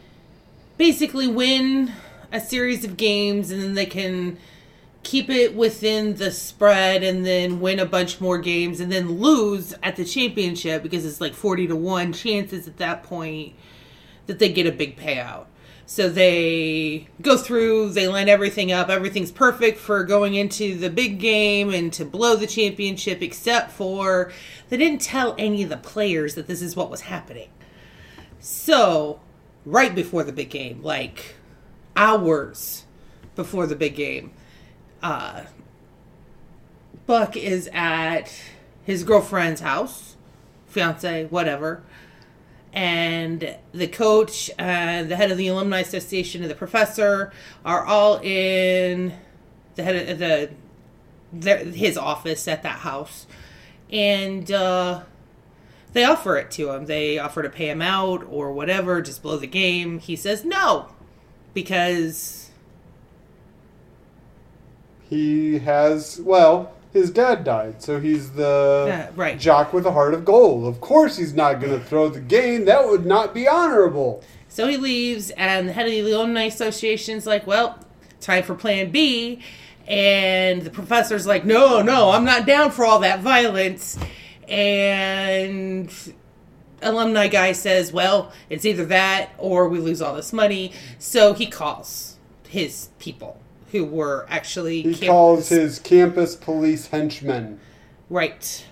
basically 0.76 1.28
win 1.28 1.92
a 2.32 2.40
series 2.40 2.84
of 2.84 2.96
games 2.96 3.50
and 3.50 3.62
then 3.62 3.74
they 3.74 3.86
can 3.86 4.38
keep 5.02 5.30
it 5.30 5.54
within 5.54 6.16
the 6.16 6.30
spread 6.30 7.02
and 7.02 7.24
then 7.24 7.60
win 7.60 7.78
a 7.78 7.86
bunch 7.86 8.20
more 8.20 8.38
games 8.38 8.80
and 8.80 8.92
then 8.92 9.18
lose 9.18 9.74
at 9.82 9.96
the 9.96 10.04
championship 10.04 10.82
because 10.82 11.04
it's 11.04 11.20
like 11.20 11.32
40 11.32 11.68
to 11.68 11.76
1 11.76 12.12
chances 12.12 12.68
at 12.68 12.76
that 12.76 13.02
point 13.02 13.54
that 14.26 14.38
they 14.38 14.52
get 14.52 14.66
a 14.66 14.72
big 14.72 14.96
payout. 14.96 15.46
So 15.90 16.08
they 16.08 17.08
go 17.20 17.36
through, 17.36 17.90
they 17.90 18.06
line 18.06 18.28
everything 18.28 18.70
up. 18.70 18.90
Everything's 18.90 19.32
perfect 19.32 19.76
for 19.76 20.04
going 20.04 20.36
into 20.36 20.76
the 20.76 20.88
big 20.88 21.18
game 21.18 21.74
and 21.74 21.92
to 21.94 22.04
blow 22.04 22.36
the 22.36 22.46
championship, 22.46 23.20
except 23.22 23.72
for 23.72 24.30
they 24.68 24.76
didn't 24.76 25.00
tell 25.00 25.34
any 25.36 25.64
of 25.64 25.68
the 25.68 25.76
players 25.76 26.36
that 26.36 26.46
this 26.46 26.62
is 26.62 26.76
what 26.76 26.92
was 26.92 27.00
happening. 27.00 27.48
So, 28.38 29.18
right 29.66 29.92
before 29.92 30.22
the 30.22 30.30
big 30.30 30.50
game, 30.50 30.80
like 30.80 31.34
hours 31.96 32.84
before 33.34 33.66
the 33.66 33.74
big 33.74 33.96
game, 33.96 34.30
uh, 35.02 35.42
Buck 37.08 37.36
is 37.36 37.68
at 37.72 38.32
his 38.84 39.02
girlfriend's 39.02 39.60
house, 39.60 40.14
fiance, 40.68 41.24
whatever 41.24 41.82
and 42.72 43.56
the 43.72 43.86
coach, 43.88 44.50
uh, 44.58 45.02
the 45.02 45.16
head 45.16 45.30
of 45.30 45.38
the 45.38 45.48
alumni 45.48 45.80
association, 45.80 46.42
and 46.42 46.50
the 46.50 46.54
professor 46.54 47.32
are 47.64 47.84
all 47.84 48.20
in 48.22 49.12
the 49.74 49.82
head 49.82 50.08
of 50.08 50.18
the 50.18 50.50
their, 51.32 51.58
his 51.58 51.96
office 51.96 52.46
at 52.48 52.62
that 52.62 52.80
house, 52.80 53.26
and 53.90 54.50
uh, 54.50 55.02
they 55.92 56.04
offer 56.04 56.36
it 56.36 56.50
to 56.52 56.70
him. 56.70 56.86
They 56.86 57.18
offer 57.18 57.42
to 57.42 57.50
pay 57.50 57.70
him 57.70 57.82
out 57.82 58.24
or 58.28 58.52
whatever, 58.52 59.00
just 59.02 59.22
blow 59.22 59.36
the 59.36 59.46
game. 59.46 59.98
He 59.98 60.16
says 60.16 60.44
no 60.44 60.90
because 61.54 62.50
He 65.08 65.58
has 65.58 66.20
well, 66.22 66.72
his 66.92 67.10
dad 67.10 67.44
died, 67.44 67.82
so 67.82 68.00
he's 68.00 68.32
the 68.32 68.84
Yeah, 68.88 69.10
right. 69.14 69.38
jock 69.38 69.72
with 69.72 69.86
a 69.86 69.92
heart 69.92 70.14
of 70.14 70.24
gold. 70.24 70.66
Of 70.66 70.80
course, 70.80 71.16
he's 71.16 71.34
not 71.34 71.60
going 71.60 71.78
to 71.78 71.84
throw 71.84 72.08
the 72.08 72.20
game. 72.20 72.64
That 72.64 72.86
would 72.88 73.06
not 73.06 73.32
be 73.32 73.46
honorable. 73.46 74.22
So 74.48 74.66
he 74.66 74.76
leaves, 74.76 75.30
and 75.30 75.68
the 75.68 75.72
head 75.72 75.86
of 75.86 75.92
the 75.92 76.10
alumni 76.10 76.44
association's 76.44 77.26
like, 77.26 77.46
"Well, 77.46 77.78
time 78.20 78.42
for 78.42 78.54
Plan 78.54 78.90
B." 78.90 79.40
And 79.86 80.62
the 80.62 80.70
professor's 80.70 81.26
like, 81.26 81.44
"No, 81.44 81.82
no, 81.82 82.10
I'm 82.10 82.24
not 82.24 82.46
down 82.46 82.70
for 82.72 82.84
all 82.84 82.98
that 83.00 83.20
violence." 83.20 83.96
And 84.48 85.92
alumni 86.82 87.28
guy 87.28 87.52
says, 87.52 87.92
"Well, 87.92 88.32
it's 88.48 88.64
either 88.64 88.84
that 88.86 89.30
or 89.38 89.68
we 89.68 89.78
lose 89.78 90.02
all 90.02 90.14
this 90.14 90.32
money." 90.32 90.72
So 90.98 91.32
he 91.34 91.46
calls 91.46 92.16
his 92.48 92.88
people 92.98 93.38
who 93.72 93.84
were 93.84 94.26
actually 94.28 94.82
He 94.82 94.94
camp- 94.94 95.10
calls 95.10 95.48
his 95.48 95.78
campus 95.78 96.34
police 96.36 96.88
henchmen. 96.88 97.60
Right. 98.08 98.66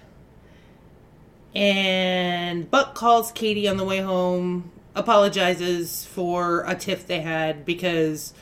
And 1.54 2.70
Buck 2.70 2.94
calls 2.94 3.32
Katie 3.32 3.68
on 3.68 3.76
the 3.76 3.84
way 3.84 3.98
home, 3.98 4.70
apologizes 4.94 6.04
for 6.04 6.64
a 6.66 6.74
tiff 6.74 7.06
they 7.06 7.20
had 7.20 7.64
because 7.64 8.32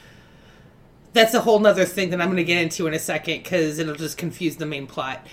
that's 1.13 1.33
a 1.35 1.41
whole 1.41 1.59
nother 1.59 1.85
thing 1.85 2.11
that 2.11 2.21
I'm 2.21 2.29
going 2.29 2.37
to 2.37 2.45
get 2.45 2.63
into 2.63 2.87
in 2.87 2.95
a 2.95 2.99
second 2.99 3.43
because 3.43 3.79
it'll 3.79 3.95
just 3.95 4.19
confuse 4.19 4.57
the 4.57 4.67
main 4.67 4.87
plot. 4.87 5.27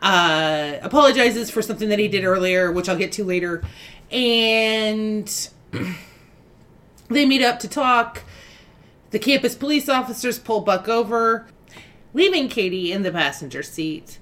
Uh, 0.00 0.78
apologizes 0.82 1.50
for 1.50 1.62
something 1.62 1.88
that 1.90 1.98
he 1.98 2.08
did 2.08 2.24
earlier, 2.24 2.72
which 2.72 2.88
I'll 2.88 2.96
get 2.96 3.12
to 3.12 3.24
later. 3.24 3.62
And 4.10 5.48
they 7.08 7.26
meet 7.26 7.42
up 7.42 7.58
to 7.60 7.68
talk. 7.68 8.22
The 9.10 9.18
campus 9.18 9.54
police 9.54 9.88
officers 9.88 10.38
pull 10.38 10.60
Buck 10.60 10.88
over, 10.88 11.46
leaving 12.14 12.48
Katie 12.48 12.92
in 12.92 13.02
the 13.02 13.10
passenger 13.10 13.62
seat 13.62 14.18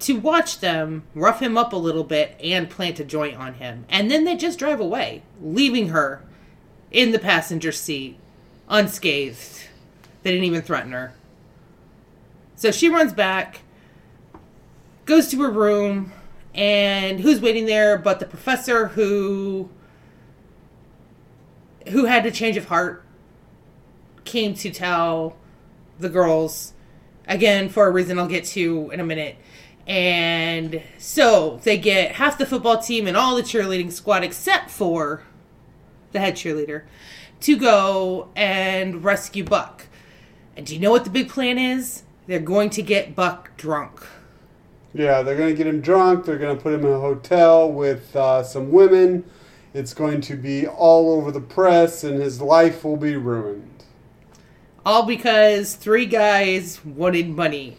to 0.00 0.18
watch 0.18 0.60
them 0.60 1.04
rough 1.14 1.40
him 1.40 1.58
up 1.58 1.72
a 1.72 1.76
little 1.76 2.04
bit 2.04 2.36
and 2.42 2.70
plant 2.70 3.00
a 3.00 3.04
joint 3.04 3.36
on 3.36 3.54
him. 3.54 3.84
And 3.88 4.10
then 4.10 4.24
they 4.24 4.36
just 4.36 4.58
drive 4.58 4.80
away, 4.80 5.22
leaving 5.42 5.88
her 5.88 6.22
in 6.90 7.12
the 7.12 7.18
passenger 7.18 7.72
seat, 7.72 8.16
unscathed. 8.68 9.68
They 10.22 10.30
didn't 10.30 10.44
even 10.44 10.62
threaten 10.62 10.92
her. 10.92 11.14
So 12.54 12.70
she 12.70 12.88
runs 12.88 13.12
back, 13.12 13.60
goes 15.04 15.28
to 15.28 15.42
her 15.42 15.50
room, 15.50 16.12
and 16.54 17.20
who's 17.20 17.40
waiting 17.40 17.66
there 17.66 17.96
but 17.96 18.20
the 18.20 18.26
professor 18.26 18.88
who 18.88 19.70
who 21.88 22.04
had 22.04 22.26
a 22.26 22.30
change 22.30 22.56
of 22.56 22.66
heart 22.66 23.04
came 24.28 24.54
to 24.54 24.70
tell 24.70 25.36
the 25.98 26.08
girls 26.08 26.74
again 27.26 27.68
for 27.68 27.86
a 27.86 27.90
reason 27.90 28.18
I'll 28.18 28.28
get 28.28 28.44
to 28.46 28.90
in 28.92 29.00
a 29.00 29.04
minute. 29.04 29.36
And 29.86 30.82
so 30.98 31.60
they 31.64 31.78
get 31.78 32.12
half 32.12 32.38
the 32.38 32.46
football 32.46 32.78
team 32.78 33.06
and 33.06 33.16
all 33.16 33.34
the 33.34 33.42
cheerleading 33.42 33.90
squad 33.90 34.22
except 34.22 34.70
for 34.70 35.22
the 36.12 36.20
head 36.20 36.34
cheerleader 36.34 36.82
to 37.40 37.56
go 37.56 38.28
and 38.36 39.02
rescue 39.02 39.44
Buck. 39.44 39.86
And 40.56 40.66
do 40.66 40.74
you 40.74 40.80
know 40.80 40.90
what 40.90 41.04
the 41.04 41.10
big 41.10 41.28
plan 41.28 41.58
is? 41.58 42.02
They're 42.26 42.38
going 42.38 42.70
to 42.70 42.82
get 42.82 43.14
Buck 43.14 43.56
drunk. 43.56 44.06
Yeah, 44.92 45.22
they're 45.22 45.36
going 45.36 45.50
to 45.50 45.56
get 45.56 45.66
him 45.66 45.80
drunk. 45.80 46.24
They're 46.24 46.38
going 46.38 46.56
to 46.56 46.62
put 46.62 46.74
him 46.74 46.84
in 46.84 46.92
a 46.92 47.00
hotel 47.00 47.70
with 47.70 48.14
uh, 48.14 48.42
some 48.42 48.70
women. 48.70 49.24
It's 49.72 49.94
going 49.94 50.20
to 50.22 50.36
be 50.36 50.66
all 50.66 51.12
over 51.12 51.30
the 51.30 51.40
press, 51.40 52.04
and 52.04 52.20
his 52.20 52.40
life 52.40 52.84
will 52.84 52.96
be 52.96 53.16
ruined. 53.16 53.77
All 54.84 55.04
because 55.04 55.74
three 55.74 56.06
guys 56.06 56.84
wanted 56.84 57.28
money. 57.28 57.76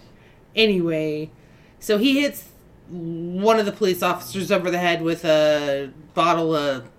Anyway, 0.56 1.32
so 1.79 1.98
he 1.98 2.22
hits 2.22 2.50
one 2.89 3.60
of 3.60 3.65
the 3.65 3.72
police 3.72 4.01
officers 4.01 4.51
over 4.51 4.70
the 4.70 4.79
head 4.79 5.01
with 5.01 5.24
a 5.24 5.91
bottle 6.13 6.56
of 6.56 6.89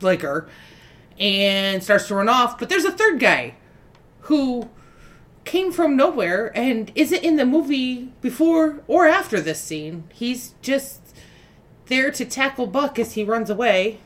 liquor 0.00 0.48
and 1.18 1.82
starts 1.82 2.08
to 2.08 2.14
run 2.14 2.28
off. 2.28 2.58
But 2.58 2.68
there's 2.68 2.84
a 2.84 2.92
third 2.92 3.20
guy 3.20 3.54
who 4.22 4.68
came 5.44 5.70
from 5.70 5.96
nowhere 5.96 6.50
and 6.56 6.90
isn't 6.94 7.22
in 7.22 7.36
the 7.36 7.46
movie 7.46 8.12
before 8.20 8.82
or 8.88 9.06
after 9.06 9.40
this 9.40 9.60
scene. 9.60 10.04
He's 10.12 10.54
just 10.60 11.00
there 11.86 12.10
to 12.10 12.24
tackle 12.24 12.66
Buck 12.66 12.98
as 12.98 13.12
he 13.12 13.24
runs 13.24 13.48
away. 13.48 14.00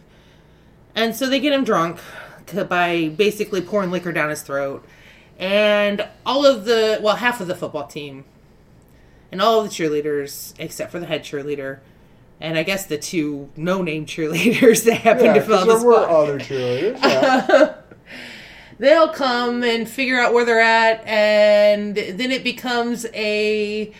And 0.95 1.17
so 1.17 1.29
they 1.29 1.41
get 1.41 1.53
him 1.53 1.65
drunk 1.65 1.99
by 2.69 3.09
basically 3.09 3.61
pouring 3.61 3.91
liquor 3.91 4.13
down 4.13 4.31
his 4.31 4.43
throat. 4.43 4.85
And 5.39 6.07
all 6.27 6.45
of 6.45 6.65
the, 6.67 6.99
well, 7.03 7.17
half 7.17 7.41
of 7.41 7.47
the 7.47 7.55
football 7.55 7.87
team 7.87 8.25
and 9.33 9.41
all 9.41 9.61
of 9.61 9.65
the 9.69 9.71
cheerleaders, 9.75 10.53
except 10.59 10.91
for 10.93 10.99
the 11.01 11.07
head 11.07 11.23
cheerleader, 11.23 11.79
and 12.41 12.59
I 12.59 12.63
guess 12.63 12.87
the 12.87 12.99
two 12.99 13.51
no 13.57 13.81
name 13.83 14.05
cheerleaders 14.07 14.85
that 14.85 14.97
happen 14.99 15.27
Yeah, 15.27 15.35
to 15.35 15.41
fill 15.43 15.59
'cause 15.59 15.67
the 15.67 15.79
spot. 15.79 15.83
there 15.83 15.91
were 15.91 16.09
other 16.11 16.39
cheerleaders. 16.39 17.03
Yeah. 17.03 17.75
they'll 18.79 19.09
come 19.13 19.63
and 19.63 19.87
figure 19.89 20.19
out 20.19 20.33
where 20.33 20.45
they're 20.45 20.61
at 20.61 21.07
and 21.07 21.95
then 21.97 22.31
it 22.31 22.43
becomes 22.43 23.05
a 23.15 23.93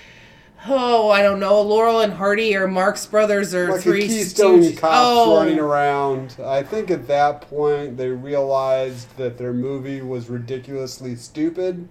oh 0.67 1.11
i 1.11 1.23
don't 1.23 1.41
know 1.41 1.61
laurel 1.63 2.01
and 2.01 2.13
hardy 2.13 2.55
or 2.55 2.69
marx 2.69 3.07
brothers 3.07 3.55
or 3.55 3.73
like 3.73 3.81
three 3.81 4.07
Keystone 4.07 4.61
Stooges- 4.61 4.79
cops 4.79 4.97
oh, 4.99 5.37
running 5.39 5.59
around. 5.59 6.37
I 6.45 6.63
think 6.63 6.91
at 6.91 7.07
that 7.09 7.43
point 7.43 7.97
they 7.97 8.09
realized 8.09 9.17
that 9.17 9.39
their 9.39 9.53
movie 9.53 10.03
was 10.03 10.29
ridiculously 10.29 11.17
stupid, 11.17 11.89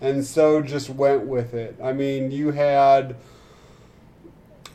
and 0.00 0.24
so 0.24 0.62
just 0.62 0.90
went 0.90 1.26
with 1.26 1.54
it. 1.54 1.76
I 1.82 1.92
mean, 1.92 2.30
you 2.30 2.52
had 2.52 3.16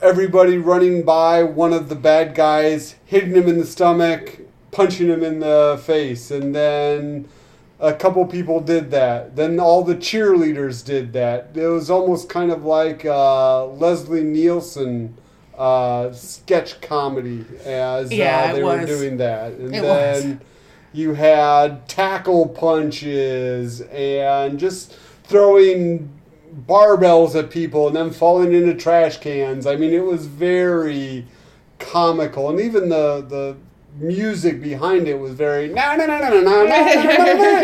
everybody 0.02 0.58
running 0.58 1.04
by 1.04 1.44
one 1.44 1.74
of 1.74 1.90
the 1.90 1.96
bad 1.96 2.36
guys, 2.36 2.96
hitting 3.06 3.36
him 3.36 3.48
in 3.48 3.58
the 3.58 3.66
stomach, 3.66 4.40
punching 4.72 5.08
him 5.08 5.24
in 5.24 5.40
the 5.40 5.82
face, 5.84 6.32
and 6.32 6.56
then 6.56 7.28
a 7.80 7.94
couple 7.94 8.26
people 8.26 8.60
did 8.60 8.92
that. 8.92 9.36
Then 9.36 9.60
all 9.60 9.84
the 9.84 9.96
cheerleaders 9.96 10.84
did 10.84 11.14
that. 11.14 11.52
It 11.54 11.68
was 11.68 11.90
almost 11.90 12.30
kind 12.30 12.52
of 12.52 12.64
like 12.64 13.06
uh, 13.06 13.66
Leslie 13.66 14.24
Nielsen 14.24 15.16
uh, 15.58 16.12
sketch 16.12 16.82
comedy 16.82 17.46
as 17.66 18.12
Yeah, 18.12 18.50
uh, 18.50 18.54
they 18.54 18.64
were 18.64 18.86
doing 18.86 19.18
that. 19.18 19.54
And 19.54 19.76
It 19.76 19.82
then 19.82 20.42
you 20.94 21.14
had 21.14 21.88
tackle 21.88 22.48
punches 22.48 23.82
and 23.82 24.60
just 24.60 24.96
throwing 25.24 26.10
barbells 26.66 27.36
at 27.36 27.52
people 27.52 27.88
and 27.88 27.96
then 27.96 28.12
falling 28.12 28.54
into 28.54 28.74
trash 28.74 29.18
cans. 29.18 29.68
I 29.68 29.76
mean, 29.76 29.94
it 29.94 30.04
was 30.04 30.26
very 30.26 31.28
comical, 31.78 32.50
and 32.50 32.60
even 32.60 32.90
the 32.90 33.26
the 33.28 33.58
music 33.96 34.62
behind 34.62 35.08
it 35.08 35.20
was 35.20 35.32
very 35.34 35.70
no 35.70 35.96
no 35.96 36.06
no 36.06 36.20
no 36.20 36.42
no 36.42 36.64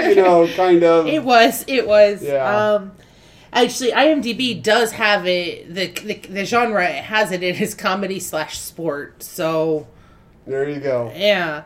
you 0.08 0.16
know 0.16 0.48
kind 0.56 0.84
of 0.84 1.06
it 1.06 1.24
was 1.24 1.64
it 1.68 1.88
was 1.88 2.24
yeah. 2.24 2.74
um 2.74 2.92
actually 3.52 3.92
imdb 3.92 4.64
does 4.64 4.94
have 4.94 5.28
it 5.28 5.72
the, 5.74 5.88
the 5.88 6.16
the 6.30 6.46
genre 6.46 6.84
it 6.84 7.04
has 7.04 7.32
it 7.32 7.44
in 7.44 7.54
his 7.54 7.76
comedy 7.76 8.20
slash 8.20 8.58
sport 8.58 9.22
so 9.22 9.88
there 10.48 10.68
you 10.68 10.80
go 10.80 11.12
yeah 11.16 11.64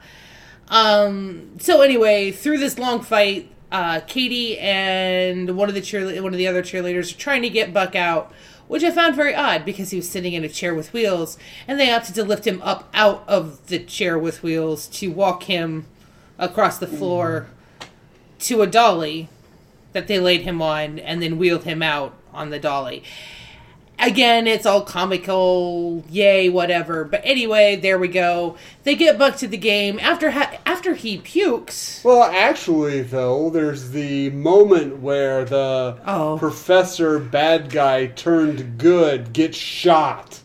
um 0.67 1.49
so 1.59 1.81
anyway 1.81 2.29
through 2.29 2.57
this 2.57 2.77
long 2.77 3.01
fight 3.01 3.49
uh 3.71 4.01
katie 4.05 4.57
and 4.59 5.55
one 5.55 5.69
of 5.69 5.75
the 5.75 5.81
cheerle- 5.81 6.21
one 6.21 6.33
of 6.33 6.37
the 6.37 6.47
other 6.47 6.61
cheerleaders 6.61 7.13
are 7.13 7.17
trying 7.17 7.41
to 7.41 7.49
get 7.49 7.73
buck 7.73 7.95
out 7.95 8.33
which 8.67 8.83
I 8.83 8.91
found 8.91 9.15
very 9.15 9.33
odd 9.33 9.65
because 9.65 9.91
he 9.91 9.97
was 9.97 10.09
sitting 10.09 10.33
in 10.33 10.43
a 10.43 10.49
chair 10.49 10.75
with 10.75 10.93
wheels, 10.93 11.37
and 11.67 11.79
they 11.79 11.91
opted 11.91 12.15
to 12.15 12.23
lift 12.23 12.45
him 12.45 12.61
up 12.61 12.89
out 12.93 13.23
of 13.27 13.67
the 13.67 13.79
chair 13.79 14.17
with 14.17 14.43
wheels 14.43 14.87
to 14.87 15.11
walk 15.11 15.43
him 15.43 15.85
across 16.37 16.77
the 16.77 16.87
floor 16.87 17.47
to 18.39 18.61
a 18.61 18.67
dolly 18.67 19.29
that 19.93 20.07
they 20.07 20.19
laid 20.19 20.41
him 20.41 20.61
on, 20.61 20.99
and 20.99 21.21
then 21.21 21.37
wheeled 21.37 21.63
him 21.63 21.81
out 21.81 22.13
on 22.33 22.49
the 22.49 22.59
dolly. 22.59 23.03
Again, 23.99 24.45
it's 24.45 24.65
all 24.67 24.81
comical, 24.83 26.03
yay, 26.09 26.49
whatever. 26.49 27.03
But 27.03 27.21
anyway, 27.23 27.75
there 27.75 27.97
we 27.97 28.07
go. 28.07 28.55
They 28.83 28.95
get 28.95 29.17
Buck 29.17 29.37
to 29.37 29.47
the 29.47 29.57
game 29.57 29.99
after 29.99 30.31
ha- 30.31 30.59
after 30.67 30.93
he 30.93 31.17
pukes. 31.17 32.01
Well, 32.03 32.21
actually, 32.23 33.01
though, 33.01 33.49
there's 33.49 33.89
the 33.91 34.29
moment 34.29 34.99
where 35.01 35.45
the 35.45 35.97
Oh. 36.05 36.37
professor 36.37 37.17
bad 37.17 37.71
guy 37.71 38.05
turned 38.05 38.77
good 38.77 39.33
gets 39.33 39.57
shot. 39.57 40.41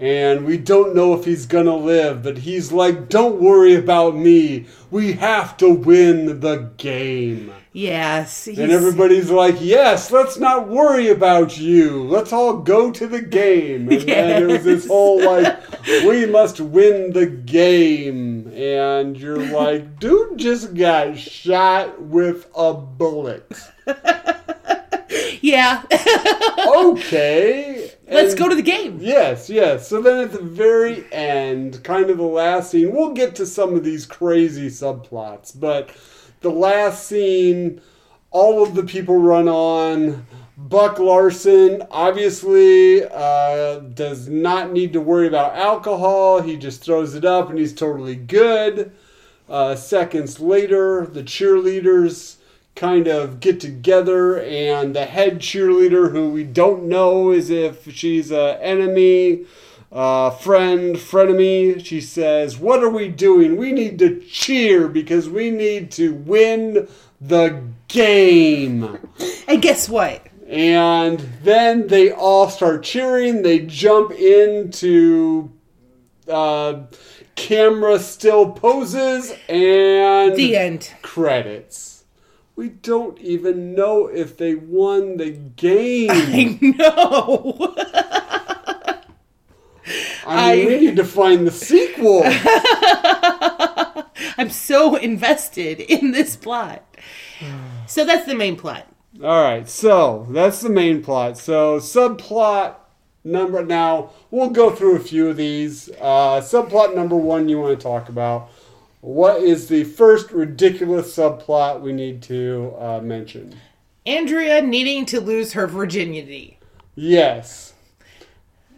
And 0.00 0.44
we 0.44 0.56
don't 0.56 0.94
know 0.96 1.14
if 1.14 1.26
he's 1.26 1.46
gonna 1.46 1.76
live, 1.76 2.22
but 2.24 2.38
he's 2.38 2.72
like, 2.72 3.08
Don't 3.08 3.40
worry 3.40 3.74
about 3.76 4.16
me. 4.16 4.66
We 4.90 5.12
have 5.12 5.56
to 5.58 5.70
win 5.70 6.40
the 6.40 6.70
game. 6.76 7.52
Yes, 7.72 8.48
And 8.48 8.72
everybody's 8.72 9.30
like, 9.30 9.56
Yes, 9.60 10.10
let's 10.10 10.38
not 10.38 10.68
worry 10.68 11.08
about 11.08 11.56
you. 11.56 12.02
Let's 12.02 12.32
all 12.32 12.56
go 12.56 12.90
to 12.90 13.06
the 13.06 13.22
game. 13.22 13.88
And 13.88 14.02
then 14.02 14.42
it 14.42 14.46
was 14.52 14.64
this 14.64 14.88
whole 14.88 15.24
like, 15.24 15.56
We 16.04 16.26
must 16.26 16.60
win 16.60 17.12
the 17.12 17.26
game. 17.26 18.52
And 18.52 19.16
you're 19.16 19.38
like, 19.52 20.00
Dude 20.00 20.36
just 20.38 20.74
got 20.74 21.16
shot 21.16 22.02
with 22.02 22.48
a 22.56 22.74
bullet. 22.74 23.52
yeah. 25.40 25.84
Okay. 26.74 27.92
Let's 28.10 28.34
go 28.34 28.48
to 28.48 28.56
the 28.56 28.62
game. 28.62 28.98
Yes, 29.00 29.48
yes. 29.48 29.86
So 29.88 30.02
then 30.02 30.24
at 30.24 30.32
the 30.32 30.42
very 30.42 31.04
end, 31.12 31.84
kind 31.84 32.10
of 32.10 32.16
the 32.16 32.24
last 32.24 32.72
scene, 32.72 32.92
we'll 32.92 33.12
get 33.12 33.36
to 33.36 33.46
some 33.46 33.74
of 33.76 33.84
these 33.84 34.06
crazy 34.06 34.68
subplots, 34.68 35.58
but 35.58 35.90
the 36.40 36.50
last 36.50 37.06
scene, 37.06 37.80
all 38.30 38.62
of 38.62 38.74
the 38.74 38.84
people 38.84 39.16
run 39.16 39.48
on. 39.48 40.26
Buck 40.56 40.98
Larson 40.98 41.82
obviously 41.90 43.02
uh, 43.04 43.78
does 43.78 44.28
not 44.28 44.72
need 44.72 44.92
to 44.92 45.00
worry 45.00 45.26
about 45.26 45.56
alcohol. 45.56 46.42
He 46.42 46.56
just 46.56 46.82
throws 46.82 47.14
it 47.14 47.24
up 47.24 47.48
and 47.50 47.58
he's 47.58 47.74
totally 47.74 48.16
good. 48.16 48.92
Uh, 49.48 49.74
seconds 49.74 50.38
later, 50.38 51.06
the 51.06 51.22
cheerleaders 51.22 52.36
kind 52.76 53.08
of 53.08 53.40
get 53.40 53.58
together, 53.60 54.40
and 54.40 54.94
the 54.94 55.04
head 55.04 55.40
cheerleader, 55.40 56.12
who 56.12 56.30
we 56.30 56.44
don't 56.44 56.84
know 56.84 57.30
is 57.30 57.50
if 57.50 57.92
she's 57.92 58.30
an 58.30 58.56
enemy, 58.60 59.44
uh, 59.92 60.30
friend, 60.30 60.96
frenemy, 60.96 61.84
she 61.84 62.00
says, 62.00 62.58
"What 62.58 62.82
are 62.82 62.90
we 62.90 63.08
doing? 63.08 63.56
We 63.56 63.72
need 63.72 63.98
to 64.00 64.20
cheer 64.20 64.88
because 64.88 65.28
we 65.28 65.50
need 65.50 65.90
to 65.92 66.14
win 66.14 66.88
the 67.20 67.62
game." 67.88 68.98
And 69.48 69.60
guess 69.60 69.88
what? 69.88 70.26
And 70.48 71.20
then 71.42 71.86
they 71.88 72.10
all 72.12 72.48
start 72.50 72.82
cheering. 72.82 73.42
They 73.42 73.60
jump 73.60 74.10
into 74.12 75.50
uh, 76.28 76.82
camera 77.36 77.98
still 78.00 78.50
poses 78.52 79.32
and 79.48 80.36
The 80.36 80.56
end. 80.56 80.92
credits. 81.02 82.04
We 82.56 82.68
don't 82.68 83.18
even 83.20 83.74
know 83.74 84.06
if 84.08 84.36
they 84.36 84.54
won 84.54 85.16
the 85.16 85.30
game. 85.56 86.10
I 86.10 86.58
know. 86.60 87.74
I 90.26 90.56
mean, 90.56 90.64
I- 90.64 90.68
we 90.68 90.80
need 90.80 90.96
to 90.96 91.04
find 91.04 91.46
the 91.46 91.50
sequel. 91.50 92.22
I'm 94.38 94.50
so 94.50 94.96
invested 94.96 95.80
in 95.80 96.12
this 96.12 96.36
plot. 96.36 96.84
So 97.86 98.04
that's 98.04 98.24
the 98.26 98.36
main 98.36 98.54
plot. 98.56 98.86
All 99.20 99.42
right, 99.42 99.68
so 99.68 100.24
that's 100.30 100.60
the 100.60 100.68
main 100.68 101.02
plot. 101.02 101.36
So 101.36 101.80
subplot 101.80 102.76
number 103.24 103.64
now 103.64 104.10
we'll 104.30 104.50
go 104.50 104.70
through 104.70 104.94
a 104.94 105.00
few 105.00 105.28
of 105.28 105.36
these. 105.36 105.88
Uh, 106.00 106.40
subplot 106.40 106.94
number 106.94 107.16
one 107.16 107.48
you 107.48 107.58
want 107.60 107.76
to 107.76 107.82
talk 107.82 108.08
about. 108.08 108.48
What 109.00 109.42
is 109.42 109.66
the 109.66 109.82
first 109.82 110.30
ridiculous 110.30 111.16
subplot 111.16 111.80
we 111.80 111.92
need 111.92 112.22
to 112.24 112.74
uh, 112.78 113.00
mention? 113.02 113.56
Andrea 114.06 114.62
needing 114.62 115.04
to 115.06 115.20
lose 115.20 115.54
her 115.54 115.66
virginity. 115.66 116.58
Yes. 116.94 117.72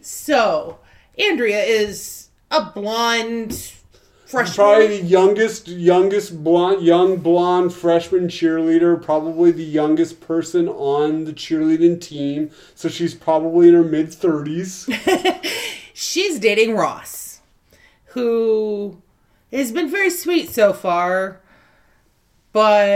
So, 0.01 0.79
Andrea 1.17 1.61
is 1.63 2.29
a 2.49 2.65
blonde 2.65 3.73
freshman. 4.25 4.55
Probably 4.55 4.87
the 4.99 5.05
youngest, 5.05 5.67
youngest 5.67 6.43
blonde, 6.43 6.81
young 6.81 7.17
blonde 7.17 7.73
freshman 7.73 8.27
cheerleader. 8.27 9.01
Probably 9.01 9.51
the 9.51 9.63
youngest 9.63 10.21
person 10.21 10.67
on 10.67 11.25
the 11.25 11.33
cheerleading 11.33 12.01
team. 12.01 12.51
So 12.75 12.89
she's 12.89 13.13
probably 13.13 13.69
in 13.69 13.73
her 13.75 13.83
mid 13.83 14.13
thirties. 14.13 14.89
She's 15.95 16.39
dating 16.39 16.75
Ross, 16.75 17.41
who 18.05 19.01
has 19.51 19.71
been 19.71 19.89
very 19.89 20.09
sweet 20.09 20.49
so 20.49 20.73
far, 20.73 21.39
but 22.51 22.87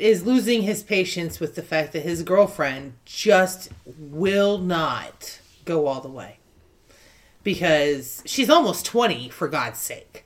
is 0.00 0.24
losing 0.24 0.62
his 0.62 0.84
patience 0.84 1.40
with 1.40 1.56
the 1.56 1.62
fact 1.62 1.92
that 1.92 2.02
his 2.02 2.22
girlfriend 2.22 2.94
just 3.04 3.70
will 3.84 4.58
not 4.58 5.40
go 5.64 5.86
all 5.86 6.00
the 6.00 6.08
way. 6.08 6.39
Because 7.42 8.22
she's 8.26 8.50
almost 8.50 8.84
20, 8.84 9.30
for 9.30 9.48
God's 9.48 9.78
sake. 9.78 10.24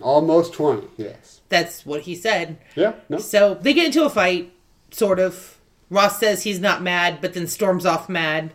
Almost 0.00 0.54
twenty. 0.54 0.88
Yes. 0.96 1.40
That's 1.48 1.86
what 1.86 2.02
he 2.02 2.14
said. 2.14 2.58
Yeah. 2.74 2.94
No. 3.08 3.18
So 3.18 3.54
they 3.54 3.72
get 3.72 3.86
into 3.86 4.04
a 4.04 4.10
fight, 4.10 4.52
sort 4.90 5.18
of. 5.18 5.58
Ross 5.90 6.18
says 6.18 6.42
he's 6.42 6.60
not 6.60 6.82
mad, 6.82 7.18
but 7.20 7.34
then 7.34 7.46
storms 7.46 7.86
off 7.86 8.08
mad. 8.08 8.52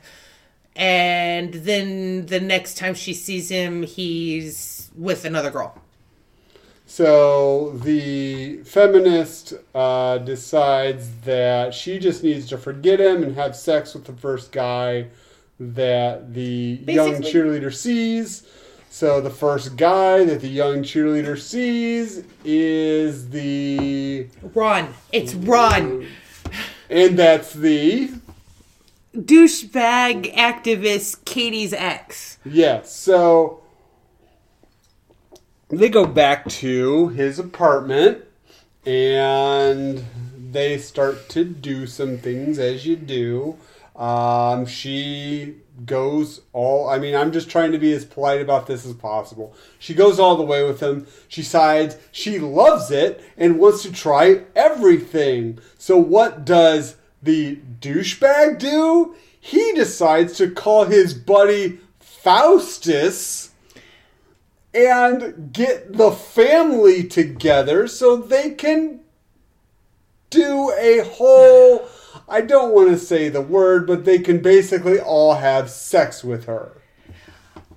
And 0.76 1.54
then 1.54 2.26
the 2.26 2.39
next 2.39 2.78
time 2.78 2.93
she 2.93 3.13
sees 3.13 3.50
him, 3.50 3.84
he's 3.84 4.89
with 4.95 5.26
another 5.26 5.52
girl. 5.52 5.82
So 6.86 7.72
the 7.84 8.63
feminist 8.63 9.54
uh, 9.76 10.17
decides 10.17 11.12
that 11.22 11.74
she 11.74 12.00
just 12.00 12.24
needs 12.24 12.48
to 12.48 12.58
forget 12.58 13.00
him 13.00 13.24
and 13.24 13.36
have 13.36 13.56
sex 13.56 13.93
with 13.93 14.06
the 14.06 14.13
first 14.13 14.52
guy 14.52 15.08
that 15.60 16.34
the 16.34 16.80
young 16.88 17.22
cheerleader 17.22 17.74
sees. 17.74 18.43
So 18.89 19.22
the 19.22 19.30
first 19.30 19.76
guy 19.78 20.26
that 20.26 20.41
the 20.41 20.48
young 20.48 20.82
cheerleader 20.84 21.39
sees 21.39 22.24
is 22.43 23.30
the 23.30 24.28
Ron. 24.54 24.93
It's 25.12 25.36
Ron. 25.36 26.08
and 26.89 27.17
that's 27.17 27.54
the 27.54 28.12
Douchebag 29.15 30.36
activist 30.36 31.24
Katie's 31.26 31.74
ex. 31.74 32.39
Yes. 32.43 32.95
So 32.95 33.62
they 35.69 35.89
go 35.89 36.06
back 36.06 36.48
to 36.50 37.10
his 37.10 37.38
apartment 37.38 38.24
and 38.86 40.04
they 40.52 40.78
start 40.78 41.30
to 41.30 41.43
do 41.43 41.86
some 41.86 42.17
things 42.17 42.58
as 42.58 42.86
you 42.86 42.95
do. 42.95 43.58
Um, 44.00 44.66
she 44.66 45.58
goes 45.86 46.42
all, 46.54 46.90
I 46.90 47.00
mean, 47.00 47.16
I'm 47.16 47.34
just 47.34 47.50
trying 47.50 47.74
to 47.74 47.78
be 47.78 47.92
as 47.92 48.06
polite 48.06 48.42
about 48.42 48.66
this 48.66 48.86
as 48.86 48.94
possible. 48.94 49.54
She 49.78 49.94
goes 49.94 50.20
all 50.20 50.38
the 50.38 50.44
way 50.44 50.64
with 50.64 50.80
him. 50.80 51.06
She 51.28 51.44
sides. 51.44 51.98
she 52.14 52.40
loves 52.40 52.92
it 52.92 53.22
and 53.38 53.60
wants 53.60 53.84
to 53.84 53.92
try 53.92 54.44
everything. 54.56 55.60
So, 55.78 55.98
what 55.98 56.46
does 56.46 56.96
the 57.22 57.58
douchebag 57.82 58.58
do? 58.58 59.16
He 59.38 59.74
decides 59.74 60.38
to 60.38 60.50
call 60.50 60.86
his 60.86 61.14
buddy 61.14 61.80
Faustus 62.00 63.52
and 64.74 65.52
get 65.52 65.98
the 65.98 66.12
family 66.12 67.04
together 67.04 67.88
so 67.88 68.16
they 68.16 68.52
can 68.52 69.02
do 70.30 70.72
a 70.78 71.00
whole 71.00 71.90
I 72.28 72.41
don't 72.41 72.74
want 72.74 72.89
to 72.89 72.98
say 72.98 73.30
the 73.30 73.41
word, 73.41 73.88
but 73.88 74.06
they 74.06 74.19
can 74.19 74.41
basically 74.41 75.00
all 75.00 75.36
have 75.36 75.69
sex 75.69 76.24
with 76.24 76.45
her. 76.45 76.82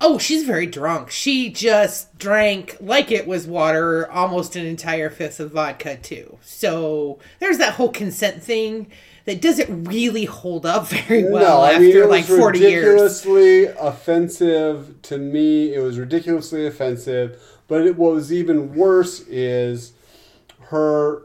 Oh, 0.01 0.17
she's 0.17 0.43
very 0.43 0.65
drunk. 0.65 1.11
She 1.11 1.49
just 1.49 2.17
drank 2.17 2.75
like 2.81 3.11
it 3.11 3.25
was 3.25 3.47
water, 3.47 4.11
almost 4.11 4.55
an 4.55 4.65
entire 4.65 5.09
fifth 5.09 5.39
of 5.39 5.51
vodka 5.51 5.97
too. 5.97 6.37
So 6.41 7.19
there's 7.39 7.57
that 7.59 7.75
whole 7.75 7.89
consent 7.89 8.43
thing 8.43 8.87
that 9.25 9.41
doesn't 9.41 9.85
really 9.85 10.25
hold 10.25 10.65
up 10.65 10.87
very 10.89 11.23
well 11.31 11.61
no, 11.61 11.75
I 11.75 11.79
mean, 11.79 11.95
it 11.95 12.09
like 12.09 12.27
was 12.27 12.37
40 12.37 12.59
years. 12.59 12.83
ridiculously 12.85 13.65
offensive 13.67 15.01
to 15.03 15.17
me. 15.17 15.73
It 15.73 15.79
was 15.79 15.97
ridiculously 15.97 16.67
offensive. 16.67 17.41
But 17.67 17.87
it, 17.87 17.95
what 17.95 18.13
was 18.13 18.33
even 18.33 18.75
worse 18.75 19.21
is 19.21 19.93
her 20.63 21.23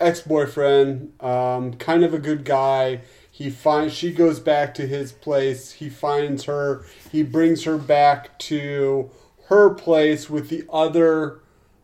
ex-boyfriend, 0.00 1.12
um, 1.20 1.74
kind 1.74 2.04
of 2.04 2.14
a 2.14 2.18
good 2.18 2.44
guy. 2.44 3.00
He 3.30 3.50
finds 3.50 3.94
she 3.94 4.12
goes 4.12 4.40
back 4.40 4.74
to 4.74 4.86
his 4.86 5.12
place. 5.12 5.72
He 5.72 5.88
finds 5.88 6.44
her. 6.44 6.84
He 7.10 7.22
brings 7.22 7.64
her 7.64 7.78
back 7.78 8.38
to 8.40 9.10
her 9.46 9.70
place 9.70 10.28
with 10.28 10.48
the 10.48 10.64
other 10.72 11.40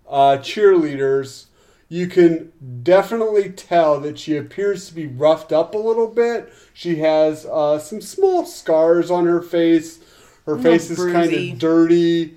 uh, 0.08 0.38
cheerleaders. 0.38 1.46
You 1.88 2.08
can 2.08 2.52
definitely 2.82 3.50
tell 3.50 4.00
that 4.00 4.18
she 4.18 4.36
appears 4.36 4.88
to 4.88 4.94
be 4.94 5.06
roughed 5.06 5.52
up 5.52 5.74
a 5.74 5.78
little 5.78 6.08
bit. 6.08 6.52
She 6.72 6.96
has 6.96 7.46
uh, 7.46 7.78
some 7.78 8.00
small 8.00 8.46
scars 8.46 9.10
on 9.10 9.26
her 9.26 9.42
face. 9.42 10.00
Her 10.46 10.58
face 10.58 10.90
is 10.90 10.98
kind 10.98 11.32
of 11.32 11.58
dirty. 11.58 12.36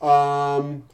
Um, 0.00 0.84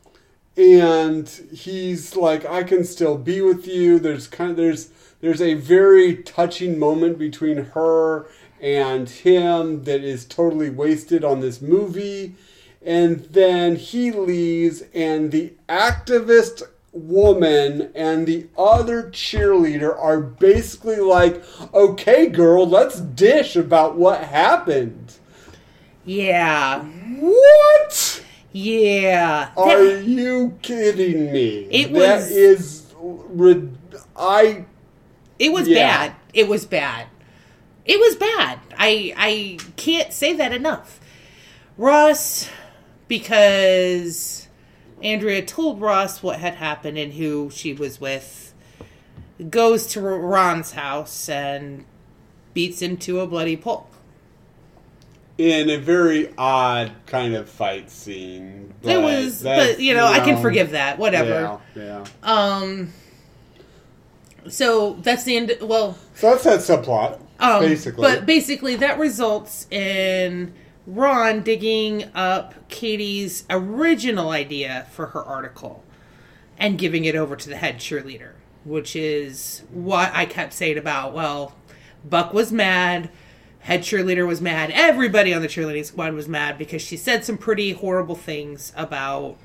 and 0.57 1.29
he's 1.53 2.17
like, 2.17 2.45
I 2.47 2.62
can 2.62 2.85
still 2.85 3.19
be 3.19 3.40
with 3.40 3.67
you. 3.67 3.99
There's 3.99 4.27
kind 4.27 4.51
of 4.51 4.57
there's 4.57 4.90
there's 5.21 5.43
a 5.43 5.55
very 5.55 6.17
touching 6.17 6.79
moment 6.79 7.19
between 7.19 7.57
her 7.57 8.27
and 8.61 9.09
him 9.09 9.85
that 9.85 10.03
is 10.03 10.25
totally 10.25 10.71
wasted 10.71 11.25
on 11.25 11.40
this 11.40 11.61
movie. 11.61 12.35
And 12.83 13.21
then 13.31 13.77
he 13.77 14.12
leaves, 14.12 14.83
and 14.95 15.33
the 15.33 15.55
activist 15.69 16.62
woman 16.93 17.90
and 17.95 18.27
the 18.27 18.47
other 18.57 19.05
cheerleader 19.05 19.99
are 19.99 20.21
basically 20.21 21.01
like, 21.01 21.43
okay, 21.73 22.27
girl, 22.27 22.67
let's 22.69 23.01
dish 23.01 23.57
about 23.57 23.97
what 23.97 24.25
happened. 24.25 25.14
Yeah. 26.05 26.85
What? 26.85 28.13
Yeah. 28.57 29.49
Are 29.57 29.85
That- 29.85 30.05
you 30.05 30.57
kidding 30.62 31.33
me? 31.33 31.67
It 31.73 31.93
That 31.93 32.19
was- 32.19 32.31
is 32.31 32.83
I 34.17 34.64
It 35.40 35.53
was 35.53 35.67
Yeah. 35.67 36.07
bad. 36.07 36.14
It 36.33 36.47
was 36.47 36.64
bad. 36.64 37.07
It 37.85 37.99
was 37.99 38.14
bad. 38.14 38.61
I 38.79 39.12
I 39.17 39.59
can't 39.75 40.12
say 40.12 40.33
that 40.35 40.53
enough. 40.53 41.01
Ross, 41.77 42.49
because 43.09 44.47
Andrea 45.03 45.43
told 45.43 45.81
Ross 45.81 46.23
what 46.23 46.38
had 46.38 46.55
happened 46.55 46.97
and 46.97 47.14
who 47.14 47.51
she 47.53 47.73
was 47.73 48.01
with, 48.01 48.55
goes 49.51 49.88
to 49.88 50.01
Ron's 50.01 50.73
house 50.73 51.29
and 51.29 51.85
beats 52.55 52.81
him 52.81 52.97
to 52.99 53.19
a 53.19 53.27
bloody 53.27 53.57
pulp. 53.57 53.90
In 55.38 55.68
a 55.70 55.77
very 55.77 56.33
odd 56.38 56.92
kind 57.07 57.35
of 57.35 57.49
fight 57.49 57.90
scene. 57.90 58.73
it 58.83 58.99
was, 58.99 59.42
but 59.42 59.81
you 59.81 59.94
know, 59.94 60.07
I 60.07 60.20
can 60.20 60.40
forgive 60.40 60.70
that. 60.70 60.99
Whatever. 60.99 61.61
Yeah, 61.75 61.83
yeah. 61.83 62.05
Um. 62.23 62.92
So 64.49 64.94
that's 65.03 65.25
the 65.25 65.37
end. 65.37 65.57
Well, 65.62 65.97
So 66.14 66.31
that's 66.31 66.44
that 66.44 66.61
subplot, 66.61 67.18
Um, 67.40 67.62
basically. 67.62 68.03
But 68.03 68.27
basically, 68.27 68.77
that 68.77 68.99
results 68.99 69.66
in 69.70 70.53
Ron 70.87 71.42
digging 71.42 72.11
up 72.14 72.68
Katie's 72.68 73.44
original 73.49 74.31
idea 74.31 74.87
for 74.92 75.07
her 75.07 75.25
article 75.25 75.83
and 76.59 76.79
giving 76.79 77.05
it 77.07 77.16
over 77.16 77.37
to 77.37 77.49
the 77.49 77.57
head 77.57 77.79
cheerleader, 77.79 78.33
which 78.64 78.94
is 78.94 79.62
what 79.73 80.12
I 80.14 80.27
kept 80.27 80.53
saying 80.53 80.77
about, 80.79 81.14
well, 81.14 81.55
Buck 82.05 82.35
was 82.35 82.53
mad. 82.53 83.09
Head 83.64 83.81
cheerleader 83.81 84.27
was 84.27 84.40
mad. 84.42 84.70
Everybody 84.74 85.33
on 85.33 85.40
the 85.42 85.48
cheerleading 85.48 85.85
squad 85.87 86.12
was 86.12 86.29
mad 86.29 86.59
because 86.59 86.83
she 86.83 86.96
said 86.98 87.24
some 87.24 87.38
pretty 87.38 87.72
horrible 87.72 88.14
things 88.14 88.72
about 88.77 89.37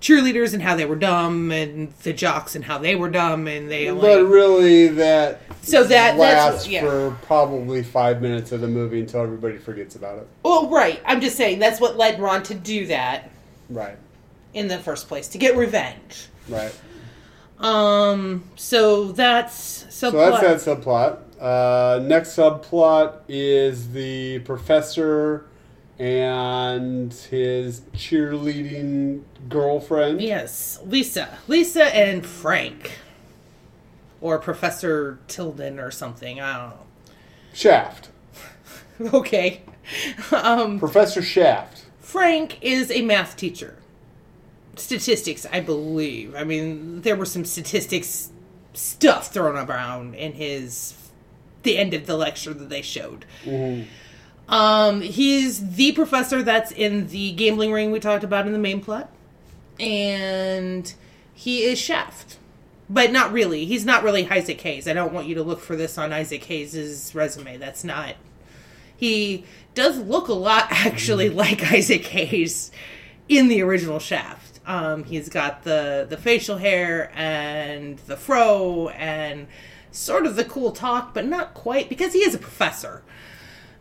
cheerleaders 0.00 0.52
and 0.54 0.62
how 0.62 0.74
they 0.74 0.84
were 0.86 0.96
dumb, 0.96 1.52
and 1.52 1.92
the 2.02 2.12
jocks 2.12 2.56
and 2.56 2.64
how 2.64 2.78
they 2.78 2.96
were 2.96 3.10
dumb, 3.10 3.46
and 3.46 3.70
they 3.70 3.88
only 3.88 4.00
but 4.00 4.24
really, 4.24 4.88
that 4.88 5.40
So 5.62 5.82
that- 5.84 6.16
that's- 6.16 6.18
lasts 6.18 6.66
yeah. 6.68 6.80
for 6.80 7.16
probably 7.22 7.82
five 7.82 8.20
minutes 8.22 8.50
of 8.50 8.60
the 8.62 8.66
movie 8.66 8.98
until 9.00 9.20
everybody 9.20 9.58
forgets 9.58 9.94
about 9.94 10.18
it. 10.18 10.26
Well, 10.42 10.68
right. 10.68 11.00
I'm 11.06 11.20
just 11.20 11.36
saying 11.36 11.58
that's 11.60 11.80
what 11.80 11.96
led 11.98 12.18
Ron 12.18 12.42
to 12.44 12.54
do 12.54 12.86
that 12.86 13.30
Right, 13.68 13.96
in 14.54 14.66
the 14.68 14.78
first 14.78 15.06
place 15.06 15.28
to 15.28 15.38
get 15.38 15.54
revenge. 15.56 16.28
right. 16.48 16.72
Um. 17.58 18.44
So 18.56 19.12
that's 19.12 19.84
so. 19.90 20.10
So 20.10 20.16
that's 20.16 20.64
that 20.64 20.78
subplot. 20.80 21.18
Uh, 21.40 22.00
next 22.02 22.36
subplot 22.36 23.20
is 23.26 23.92
the 23.92 24.40
professor 24.40 25.46
and 25.98 27.12
his 27.12 27.80
cheerleading 27.94 29.22
girlfriend. 29.48 30.20
Yes, 30.20 30.80
Lisa, 30.84 31.38
Lisa, 31.48 31.84
and 31.96 32.26
Frank, 32.26 32.98
or 34.20 34.38
Professor 34.38 35.18
Tilden 35.28 35.80
or 35.80 35.90
something. 35.90 36.40
I 36.40 36.58
don't 36.58 36.76
Shaft. 37.52 38.08
Okay. 39.14 39.62
Um, 40.30 40.78
Professor 40.78 41.22
Shaft. 41.22 41.86
Frank 42.00 42.58
is 42.60 42.90
a 42.90 43.00
math 43.00 43.34
teacher. 43.34 43.78
Statistics, 44.76 45.46
I 45.50 45.60
believe. 45.60 46.34
I 46.34 46.44
mean, 46.44 47.00
there 47.00 47.16
were 47.16 47.24
some 47.24 47.46
statistics 47.46 48.30
stuff 48.74 49.32
thrown 49.32 49.56
around 49.56 50.14
in 50.14 50.34
his 50.34 50.92
the 51.62 51.78
end 51.78 51.94
of 51.94 52.06
the 52.06 52.16
lecture 52.16 52.54
that 52.54 52.68
they 52.68 52.82
showed. 52.82 53.24
Um, 54.48 55.00
he's 55.00 55.74
the 55.76 55.92
professor 55.92 56.42
that's 56.42 56.72
in 56.72 57.06
the 57.08 57.32
gambling 57.32 57.72
ring 57.72 57.92
we 57.92 58.00
talked 58.00 58.24
about 58.24 58.46
in 58.46 58.52
the 58.52 58.58
main 58.58 58.80
plot, 58.80 59.08
and 59.78 60.92
he 61.32 61.62
is 61.62 61.78
Shaft, 61.78 62.38
but 62.88 63.12
not 63.12 63.32
really. 63.32 63.64
He's 63.64 63.84
not 63.84 64.02
really 64.02 64.28
Isaac 64.28 64.60
Hayes. 64.62 64.88
I 64.88 64.92
don't 64.92 65.12
want 65.12 65.28
you 65.28 65.36
to 65.36 65.42
look 65.42 65.60
for 65.60 65.76
this 65.76 65.96
on 65.96 66.12
Isaac 66.12 66.42
Hayes' 66.44 67.14
resume. 67.14 67.58
That's 67.58 67.84
not. 67.84 68.16
He 68.96 69.44
does 69.74 69.98
look 69.98 70.28
a 70.28 70.34
lot 70.34 70.66
actually 70.70 71.30
like 71.30 71.72
Isaac 71.72 72.04
Hayes 72.06 72.72
in 73.28 73.48
the 73.48 73.62
original 73.62 74.00
Shaft. 74.00 74.60
Um, 74.66 75.04
he's 75.04 75.28
got 75.28 75.62
the 75.62 76.06
the 76.08 76.16
facial 76.16 76.58
hair 76.58 77.10
and 77.14 77.98
the 78.00 78.16
fro 78.16 78.88
and 78.88 79.46
sort 79.92 80.26
of 80.26 80.36
the 80.36 80.44
cool 80.44 80.72
talk, 80.72 81.14
but 81.14 81.26
not 81.26 81.54
quite 81.54 81.88
because 81.88 82.12
he 82.12 82.20
is 82.20 82.34
a 82.34 82.38
professor. 82.38 83.02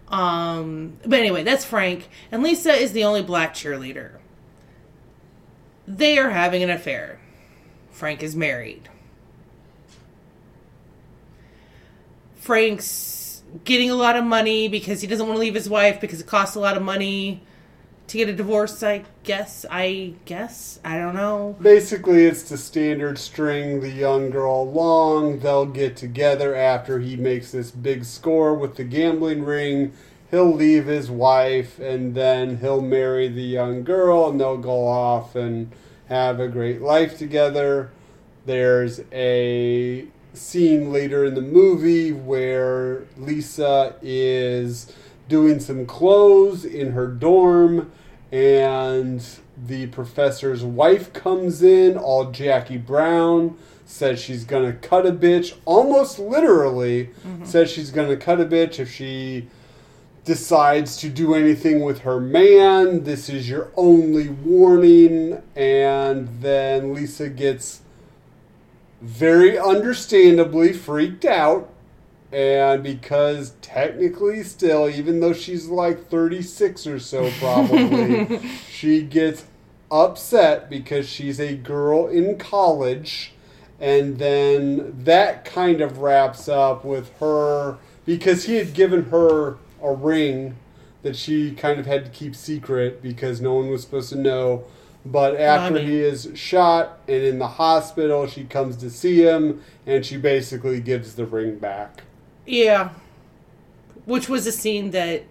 Um, 0.08 0.98
but 1.06 1.20
anyway, 1.20 1.44
that's 1.44 1.66
Frank, 1.66 2.10
and 2.32 2.42
Lisa 2.42 2.72
is 2.72 2.94
the 2.94 3.04
only 3.04 3.22
black 3.22 3.54
cheerleader. 3.54 4.18
They 5.88 6.18
are 6.18 6.30
having 6.30 6.64
an 6.64 6.70
affair. 6.70 7.20
Frank 7.92 8.24
is 8.24 8.36
married. 8.36 8.90
Frank's 12.36 13.44
getting 13.64 13.90
a 13.90 13.96
lot 13.96 14.16
of 14.16 14.24
money 14.24 14.68
because 14.68 15.02
he 15.02 15.08
doesn't 15.08 15.28
want 15.28 15.38
to 15.38 15.40
leave 15.40 15.54
his 15.54 15.70
wife 15.70 16.00
because 16.00 16.22
it 16.22 16.28
costs 16.28 16.56
a 16.56 16.60
lot 16.60 16.78
of 16.78 16.84
money 16.84 17.42
to 18.10 18.18
get 18.18 18.28
a 18.28 18.34
divorce, 18.34 18.82
I 18.82 19.04
guess. 19.24 19.66
I 19.70 20.14
guess. 20.26 20.80
I 20.84 20.98
don't 20.98 21.16
know. 21.16 21.56
Basically, 21.62 22.26
it's 22.26 22.44
the 22.44 22.58
standard 22.58 23.18
string 23.18 23.82
the 23.82 23.90
young 23.90 24.32
girl 24.32 24.64
along. 24.64 25.40
They'll 25.40 25.66
get 25.66 25.96
together 25.96 26.56
after 26.56 27.00
he 27.00 27.16
makes 27.16 27.52
this 27.52 27.72
big 27.72 28.04
score 28.06 28.56
with 28.56 28.76
the 28.76 28.84
gambling 28.84 29.44
ring. 29.44 29.94
He'll 30.32 30.54
leave 30.54 30.86
his 30.86 31.10
wife 31.10 31.80
and 31.80 32.14
then 32.16 32.58
he'll 32.58 32.82
marry 32.82 33.28
the 33.28 33.42
young 33.42 33.84
girl 33.84 34.30
and 34.30 34.40
they'll 34.40 34.58
go 34.58 34.88
off 34.88 35.36
and 35.36 35.72
have 36.08 36.40
a 36.40 36.48
great 36.48 36.82
life 36.82 37.18
together. 37.18 37.92
There's 38.46 39.02
a 39.12 40.08
scene 40.34 40.92
later 40.92 41.26
in 41.26 41.36
the 41.36 41.42
movie 41.42 42.12
where 42.12 43.06
Lisa 43.18 43.96
is 44.02 44.94
doing 45.30 45.60
some 45.60 45.86
clothes 45.86 46.66
in 46.66 46.92
her 46.92 47.08
dorm 47.08 47.92
and 48.32 49.26
the 49.58 49.88
professor's 49.88 50.64
wife 50.64 51.14
comes 51.14 51.64
in 51.64 51.98
all 51.98 52.32
Jackie 52.32 52.78
Brown 52.78 53.58
says 53.86 54.20
she's 54.20 54.44
gonna 54.44 54.74
cut 54.74 55.06
a 55.06 55.12
bitch 55.12 55.56
almost 55.66 56.20
literally 56.20 57.06
mm-hmm. 57.26 57.46
says 57.46 57.72
she's 57.72 57.92
gonna 57.92 58.18
cut 58.18 58.40
a 58.40 58.46
bitch 58.46 58.80
if 58.80 58.92
she 58.92 59.48
decides 60.26 60.98
to 60.98 61.10
do 61.10 61.34
anything 61.34 61.82
with 61.82 62.00
her 62.00 62.20
man 62.20 63.04
this 63.04 63.30
is 63.30 63.50
your 63.50 63.72
only 63.76 64.30
warning 64.30 65.42
and 65.56 66.28
then 66.42 66.94
Lisa 66.94 67.30
gets 67.30 67.82
very 69.02 69.58
understandably 69.58 70.74
freaked 70.74 71.26
out 71.26 71.72
And 72.32 72.84
because 72.84 73.54
technically, 73.62 74.44
still, 74.44 74.88
even 74.88 75.20
though 75.20 75.34
she's 75.34 75.68
like 75.68 76.10
36 76.10 76.86
or 76.86 77.00
so, 77.00 77.32
probably, 77.40 78.40
she 78.70 79.02
gets 79.02 79.46
upset 79.92 80.70
because 80.70 81.10
she's 81.10 81.40
a 81.40 81.56
girl 81.56 82.08
in 82.08 82.38
college. 82.38 83.34
And 83.80 84.20
then 84.20 85.04
that 85.06 85.46
kind 85.46 85.82
of 85.82 86.00
wraps 86.00 86.48
up 86.48 86.86
with 86.86 87.18
her 87.20 87.78
because 88.06 88.46
he 88.46 88.56
had 88.56 88.74
given 88.74 89.06
her 89.06 89.58
a 89.82 89.94
ring 89.94 90.58
that 91.02 91.16
she 91.16 91.52
kind 91.52 91.80
of 91.80 91.86
had 91.86 92.06
to 92.06 92.12
keep 92.12 92.36
secret 92.36 93.02
because 93.02 93.40
no 93.40 93.54
one 93.54 93.70
was 93.70 93.82
supposed 93.82 94.10
to 94.10 94.18
know. 94.18 94.66
But 95.06 95.40
after 95.40 95.76
Funny. 95.76 95.86
he 95.88 96.00
is 96.00 96.30
shot 96.36 97.00
and 97.08 97.24
in 97.24 97.40
the 97.40 97.48
hospital, 97.48 98.28
she 98.28 98.44
comes 98.44 98.76
to 98.78 98.90
see 98.90 99.24
him 99.24 99.64
and 99.86 100.06
she 100.06 100.18
basically 100.18 100.82
gives 100.82 101.16
the 101.16 101.26
ring 101.26 101.58
back. 101.58 102.04
Yeah. 102.50 102.90
Which 104.06 104.28
was 104.28 104.48
a 104.48 104.52
scene 104.52 104.92
that 104.92 105.24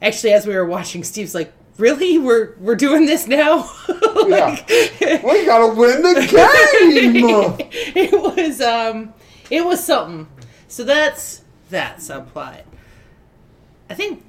actually 0.00 0.32
as 0.32 0.46
we 0.46 0.54
were 0.54 0.64
watching 0.64 1.02
Steve's 1.02 1.34
like, 1.34 1.52
"Really? 1.78 2.18
We're 2.18 2.54
we're 2.60 2.76
doing 2.76 3.06
this 3.06 3.26
now?" 3.26 3.68
Like- 4.24 4.66
We 4.70 5.44
gotta 5.44 5.74
win 5.74 6.00
the 6.00 6.14
game! 6.14 7.68
it 7.94 8.12
was 8.12 8.60
um 8.60 9.12
it 9.50 9.64
was 9.66 9.84
something. 9.84 10.28
So 10.68 10.84
that's 10.84 11.42
that 11.70 11.98
subplot. 11.98 12.62
I 13.90 13.94
think 13.94 14.24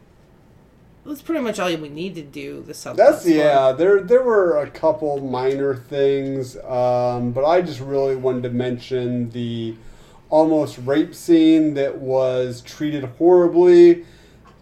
that's 1.05 1.21
pretty 1.21 1.41
much 1.41 1.59
all 1.59 1.67
we 1.77 1.87
need 1.89 2.15
to 2.15 2.23
do 2.23 2.61
the 2.63 2.73
subplot. 2.73 2.95
That's 2.97 3.27
yeah. 3.27 3.71
There 3.71 4.01
there 4.01 4.23
were 4.23 4.57
a 4.57 4.69
couple 4.69 5.21
minor 5.21 5.75
things, 5.75 6.57
um, 6.57 7.31
but 7.31 7.45
I 7.45 7.61
just 7.61 7.79
really 7.79 8.15
wanted 8.15 8.43
to 8.43 8.49
mention 8.49 9.29
the 9.29 9.75
almost 10.29 10.77
rape 10.79 11.13
scene 11.15 11.73
that 11.75 11.99
was 11.99 12.61
treated 12.61 13.03
horribly, 13.17 14.05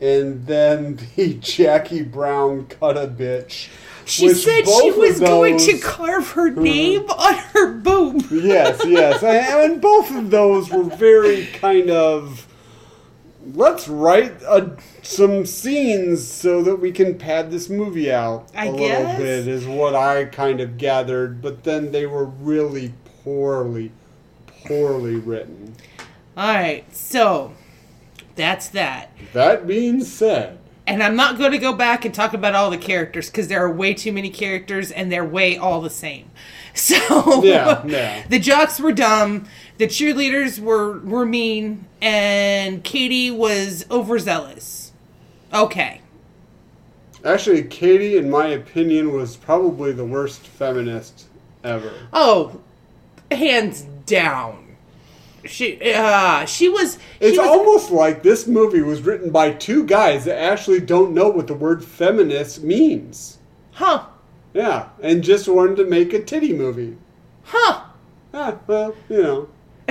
and 0.02 0.46
then 0.46 1.00
the 1.16 1.36
Jackie 1.36 2.04
Brown 2.04 2.68
cut 2.68 2.98
a 2.98 3.08
bitch. 3.08 3.70
She 4.06 4.34
said 4.34 4.68
she 4.68 4.92
was 4.92 5.20
going 5.20 5.58
to 5.60 5.78
carve 5.78 6.32
her 6.32 6.50
name 6.50 7.10
on 7.10 7.36
her 7.36 7.74
boob. 7.74 8.26
yes, 8.32 8.82
yes, 8.86 9.24
and 9.24 9.82
both 9.82 10.14
of 10.14 10.30
those 10.30 10.70
were 10.70 10.84
very 10.84 11.46
kind 11.48 11.90
of. 11.90 12.48
Let's 13.54 13.90
write 13.90 14.42
a, 14.44 14.78
some 15.02 15.46
scenes 15.46 16.26
so 16.26 16.64
that 16.64 16.78
we 16.78 16.94
can 16.94 17.18
pad 17.18 17.52
this 17.52 17.70
movie 17.70 18.12
out 18.12 18.48
I 18.56 18.68
a 18.68 18.72
little 18.72 19.18
bit, 19.18 19.48
is 19.48 19.66
what 19.66 19.96
I 19.96 20.26
kind 20.26 20.62
of 20.62 20.78
gathered. 20.78 21.42
But 21.42 21.64
then 21.64 21.92
they 21.92 22.06
were 22.06 22.26
really 22.26 22.94
poorly, 23.24 23.92
poorly 24.66 25.16
written. 25.16 25.76
All 26.36 26.54
right, 26.54 26.84
so 26.96 27.54
that's 28.36 28.68
that. 28.70 29.12
That 29.34 29.68
being 29.68 30.04
said, 30.04 30.58
And 30.88 31.04
I'm 31.04 31.16
not 31.16 31.38
going 31.38 31.52
to 31.52 31.60
go 31.60 31.74
back 31.74 32.06
and 32.06 32.14
talk 32.14 32.34
about 32.34 32.56
all 32.56 32.72
the 32.72 32.78
characters 32.78 33.30
because 33.30 33.48
there 33.48 33.64
are 33.64 33.72
way 33.72 33.94
too 33.94 34.12
many 34.12 34.30
characters 34.30 34.92
and 34.92 35.12
they're 35.12 35.26
way 35.26 35.58
all 35.58 35.82
the 35.82 35.90
same. 35.90 36.30
So 36.76 37.44
Yeah, 37.44 37.86
yeah. 37.86 38.26
the 38.30 38.40
jocks 38.40 38.80
were 38.80 38.94
dumb, 38.94 39.46
the 39.78 39.86
cheerleaders 39.86 40.60
were 40.60 40.98
were 41.02 41.24
mean, 41.24 41.86
and 42.02 42.84
Katie 42.84 43.30
was 43.30 43.86
overzealous. 43.92 44.92
Okay. 45.54 46.02
actually, 47.24 47.62
Katie, 47.66 48.18
in 48.18 48.28
my 48.28 48.48
opinion, 48.48 49.14
was 49.14 49.38
probably 49.38 49.92
the 49.92 50.04
worst 50.04 50.48
feminist 50.48 51.26
ever. 51.64 51.94
Oh, 52.12 52.60
hands 53.30 53.86
down. 54.06 54.76
She 55.46 55.78
uh 55.94 56.46
she 56.46 56.70
was 56.70 56.94
she 57.20 57.28
It's 57.28 57.38
was, 57.38 57.48
almost 57.48 57.92
like 57.92 58.24
this 58.24 58.48
movie 58.48 58.82
was 58.82 59.02
written 59.02 59.30
by 59.30 59.52
two 59.52 59.86
guys 59.86 60.24
that 60.26 60.42
actually 60.42 60.80
don't 60.80 61.14
know 61.14 61.28
what 61.30 61.48
the 61.48 61.54
word 61.54 61.84
feminist 61.84 62.64
means. 62.64 63.40
huh 63.74 64.06
Yeah, 64.54 64.90
and 65.02 65.22
just 65.24 65.48
wanted 65.50 65.76
to 65.78 65.86
make 65.86 66.14
a 66.14 66.24
titty 66.24 66.54
movie. 66.54 66.96
huh 67.44 67.84
Ah, 68.34 68.58
well, 68.68 68.96
you 69.10 69.22
know. 69.22 69.50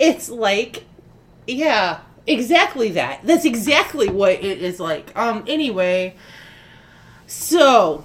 it's 0.00 0.28
like 0.28 0.84
yeah 1.46 2.00
exactly 2.26 2.90
that 2.90 3.20
that's 3.22 3.44
exactly 3.44 4.08
what 4.08 4.32
it 4.32 4.60
is 4.62 4.80
like 4.80 5.16
um 5.16 5.44
anyway 5.46 6.14
so 7.26 8.04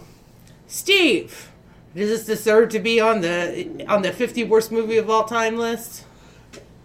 steve 0.67 1.49
does 1.95 2.09
this 2.09 2.25
deserve 2.25 2.69
to 2.69 2.79
be 2.79 2.99
on 2.99 3.21
the 3.21 3.85
on 3.87 4.01
the 4.01 4.11
50 4.11 4.43
worst 4.45 4.71
movie 4.71 4.97
of 4.97 5.09
all 5.09 5.25
time 5.25 5.57
list 5.57 6.05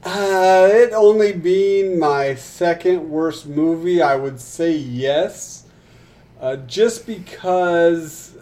Uh, 0.05 0.68
it 0.71 0.92
only 0.92 1.33
being 1.33 1.99
my 1.99 2.35
second 2.35 3.09
worst 3.11 3.47
movie, 3.47 4.01
I 4.01 4.14
would 4.16 4.40
say 4.40 4.73
yes. 4.73 5.64
Uh, 6.40 6.57
just 6.57 7.07
because 7.07 8.37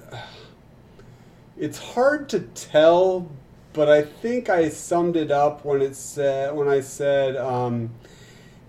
it's 1.56 1.78
hard 1.78 2.28
to 2.30 2.40
tell, 2.40 3.30
but 3.72 3.88
I 3.88 4.02
think 4.02 4.48
I 4.50 4.68
summed 4.68 5.16
it 5.16 5.30
up 5.30 5.64
when 5.64 5.80
it 5.82 5.96
said 5.96 6.54
when 6.54 6.68
I 6.68 6.80
said 6.80 7.36
um, 7.36 7.90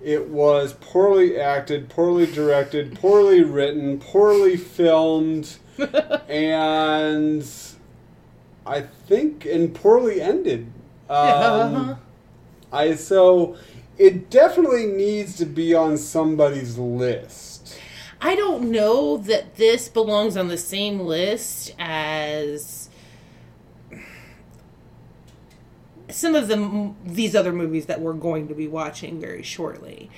it 0.01 0.29
was 0.29 0.73
poorly 0.79 1.37
acted, 1.39 1.89
poorly 1.89 2.25
directed, 2.27 2.95
poorly 2.95 3.43
written, 3.43 3.99
poorly 3.99 4.55
filmed, 4.57 5.57
and 6.29 7.43
I 8.67 8.81
think 8.81 9.45
and 9.45 9.73
poorly 9.73 10.21
ended. 10.21 10.71
Um, 11.09 11.17
uh-huh. 11.17 11.95
I 12.71 12.95
so 12.95 13.57
it 13.97 14.29
definitely 14.29 14.85
needs 14.85 15.37
to 15.37 15.45
be 15.45 15.73
on 15.73 15.97
somebody's 15.97 16.77
list. 16.77 17.79
i 18.21 18.35
don't 18.35 18.69
know 18.69 19.17
that 19.17 19.55
this 19.55 19.87
belongs 19.87 20.35
on 20.35 20.47
the 20.49 20.57
same 20.57 20.99
list 20.99 21.73
as 21.79 22.89
some 26.09 26.35
of 26.35 26.47
the 26.47 26.93
these 27.05 27.35
other 27.35 27.53
movies 27.53 27.85
that 27.85 28.01
we're 28.01 28.13
going 28.13 28.47
to 28.47 28.53
be 28.53 28.67
watching 28.67 29.19
very 29.19 29.43
shortly 29.43 30.09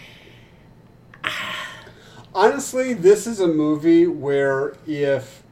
Honestly, 2.33 2.93
this 2.93 3.25
is 3.25 3.39
a 3.39 3.47
movie 3.47 4.05
where 4.05 4.77
if 4.85 5.43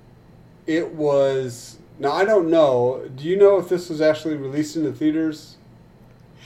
it 0.67 0.93
was 0.93 1.79
now 1.99 2.11
I 2.11 2.25
don't 2.25 2.49
know. 2.49 3.09
Do 3.15 3.23
you 3.23 3.37
know 3.37 3.57
if 3.59 3.69
this 3.69 3.89
was 3.89 4.01
actually 4.01 4.35
released 4.35 4.75
in 4.75 4.83
the 4.83 4.93
theaters? 4.93 5.55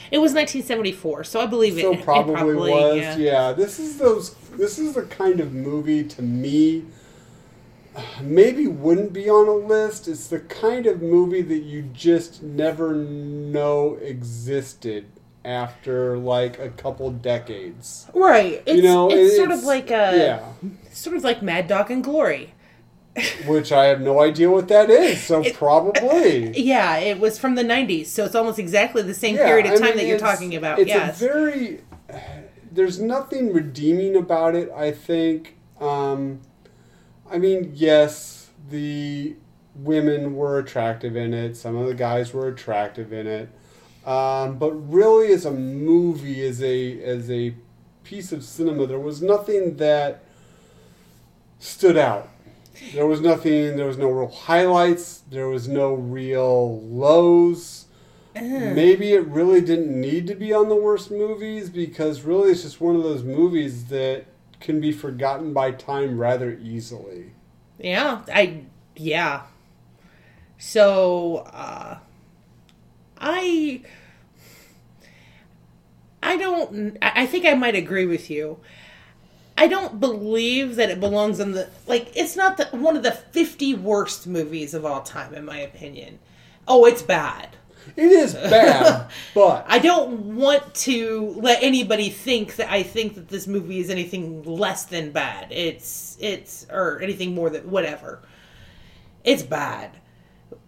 It 0.09 0.17
was 0.17 0.33
1974, 0.33 1.23
so 1.23 1.39
I 1.39 1.45
believe 1.45 1.77
it. 1.77 1.81
So 1.81 1.93
it 1.93 2.03
probably, 2.03 2.71
was. 2.71 2.97
yeah. 2.97 3.17
Yeah. 3.17 3.51
This 3.53 3.79
is 3.79 3.97
those 3.97 4.33
this 4.57 4.77
is 4.79 4.93
the 4.95 5.03
kind 5.03 5.39
of 5.39 5.53
movie 5.53 6.03
to 6.03 6.21
me 6.21 6.85
maybe 8.21 8.67
wouldn't 8.67 9.13
be 9.13 9.29
on 9.29 9.47
a 9.47 9.53
list. 9.67 10.07
It's 10.07 10.27
the 10.27 10.39
kind 10.39 10.85
of 10.85 11.01
movie 11.01 11.41
that 11.41 11.59
you 11.59 11.83
just 11.93 12.41
never 12.41 12.93
know 12.95 13.95
existed 14.01 15.05
after 15.43 16.17
like 16.17 16.59
a 16.59 16.69
couple 16.69 17.11
decades. 17.11 18.07
Right. 18.13 18.61
It's, 18.65 18.77
you 18.77 18.83
know, 18.83 19.09
it's 19.09 19.33
it- 19.33 19.37
sort 19.37 19.51
of 19.51 19.63
like 19.63 19.89
a 19.89 20.17
yeah, 20.17 20.69
sort 20.91 21.15
of 21.15 21.23
like 21.23 21.41
Mad 21.41 21.67
Dog 21.67 21.91
and 21.91 22.03
Glory. 22.03 22.53
Which 23.45 23.71
I 23.71 23.85
have 23.85 24.01
no 24.01 24.21
idea 24.21 24.49
what 24.49 24.67
that 24.69 24.89
is. 24.89 25.21
So 25.21 25.41
It- 25.41 25.53
probably 25.55 26.57
Yeah, 26.57 26.97
it 26.97 27.19
was 27.19 27.37
from 27.37 27.55
the 27.55 27.63
90s, 27.63 28.07
so 28.07 28.25
it's 28.25 28.35
almost 28.35 28.59
exactly 28.59 29.01
the 29.01 29.13
same 29.13 29.35
Yeah, 29.35 29.45
period 29.47 29.65
of 29.65 29.73
I 29.73 29.75
time 29.75 29.85
mean, 29.89 29.97
that 29.97 30.05
you're 30.05 30.17
talking 30.19 30.55
about. 30.55 30.79
It's 30.79 30.87
yes. 30.89 31.21
a 31.21 31.25
very. 31.25 31.81
There's 32.71 32.99
nothing 32.99 33.51
redeeming 33.51 34.15
about 34.15 34.55
it. 34.55 34.71
I 34.71 34.91
think. 34.91 35.57
Um, 35.79 36.39
I 37.29 37.37
mean, 37.37 37.71
yes, 37.75 38.49
the 38.69 39.35
women 39.75 40.35
were 40.35 40.59
attractive 40.59 41.15
in 41.15 41.33
it. 41.33 41.57
Some 41.57 41.75
of 41.75 41.87
the 41.87 41.93
guys 41.95 42.33
were 42.33 42.47
attractive 42.47 43.11
in 43.11 43.27
it. 43.27 43.49
Um, 44.05 44.57
but 44.57 44.71
really, 44.71 45.31
as 45.33 45.45
a 45.45 45.51
movie, 45.51 46.45
as 46.45 46.61
a 46.63 47.01
as 47.03 47.29
a 47.29 47.55
piece 48.03 48.31
of 48.31 48.43
cinema, 48.43 48.87
there 48.87 48.99
was 48.99 49.21
nothing 49.21 49.77
that 49.77 50.23
stood 51.59 51.97
out. 51.97 52.29
There 52.93 53.05
was 53.05 53.21
nothing. 53.21 53.77
There 53.77 53.85
was 53.85 53.97
no 53.97 54.09
real 54.09 54.31
highlights. 54.31 55.23
There 55.29 55.47
was 55.47 55.67
no 55.67 55.93
real 55.93 56.81
lows. 56.81 57.85
Maybe 58.33 59.13
it 59.13 59.27
really 59.27 59.61
didn't 59.61 59.99
need 59.99 60.27
to 60.27 60.35
be 60.35 60.53
on 60.53 60.69
the 60.69 60.75
worst 60.75 61.11
movies 61.11 61.69
because 61.69 62.21
really 62.21 62.51
it's 62.51 62.63
just 62.63 62.81
one 62.81 62.95
of 62.95 63.03
those 63.03 63.23
movies 63.23 63.85
that 63.85 64.25
can 64.59 64.79
be 64.79 64.91
forgotten 64.91 65.53
by 65.53 65.71
time 65.71 66.17
rather 66.17 66.57
easily. 66.61 67.31
Yeah, 67.79 68.21
I 68.33 68.63
yeah. 68.95 69.43
So 70.57 71.37
uh 71.53 71.97
I 73.17 73.81
I 76.23 76.37
don't 76.37 76.97
I 77.01 77.23
I 77.23 77.25
think 77.25 77.45
I 77.45 77.53
might 77.53 77.75
agree 77.75 78.05
with 78.05 78.29
you. 78.29 78.59
I 79.61 79.67
don't 79.67 79.99
believe 79.99 80.75
that 80.77 80.89
it 80.89 80.99
belongs 80.99 81.39
on 81.39 81.51
the 81.51 81.69
like 81.85 82.11
it's 82.15 82.35
not 82.35 82.57
the 82.57 82.65
one 82.75 82.97
of 82.97 83.03
the 83.03 83.11
50 83.11 83.75
worst 83.75 84.25
movies 84.25 84.73
of 84.73 84.87
all 84.87 85.03
time 85.03 85.35
in 85.35 85.45
my 85.45 85.59
opinion. 85.59 86.17
Oh, 86.67 86.85
it's 86.85 87.03
bad. 87.03 87.49
It 87.95 88.11
is 88.11 88.33
bad, 88.33 89.07
but 89.35 89.63
I 89.67 89.77
don't 89.77 90.35
want 90.35 90.73
to 90.73 91.35
let 91.37 91.61
anybody 91.61 92.09
think 92.09 92.55
that 92.55 92.71
I 92.71 92.81
think 92.81 93.13
that 93.13 93.29
this 93.29 93.45
movie 93.45 93.77
is 93.77 93.91
anything 93.91 94.41
less 94.41 94.85
than 94.85 95.11
bad. 95.11 95.51
It's 95.51 96.17
it's 96.19 96.65
or 96.71 96.99
anything 96.99 97.35
more 97.35 97.51
than 97.51 97.69
whatever. 97.69 98.23
It's 99.23 99.43
bad. 99.43 99.91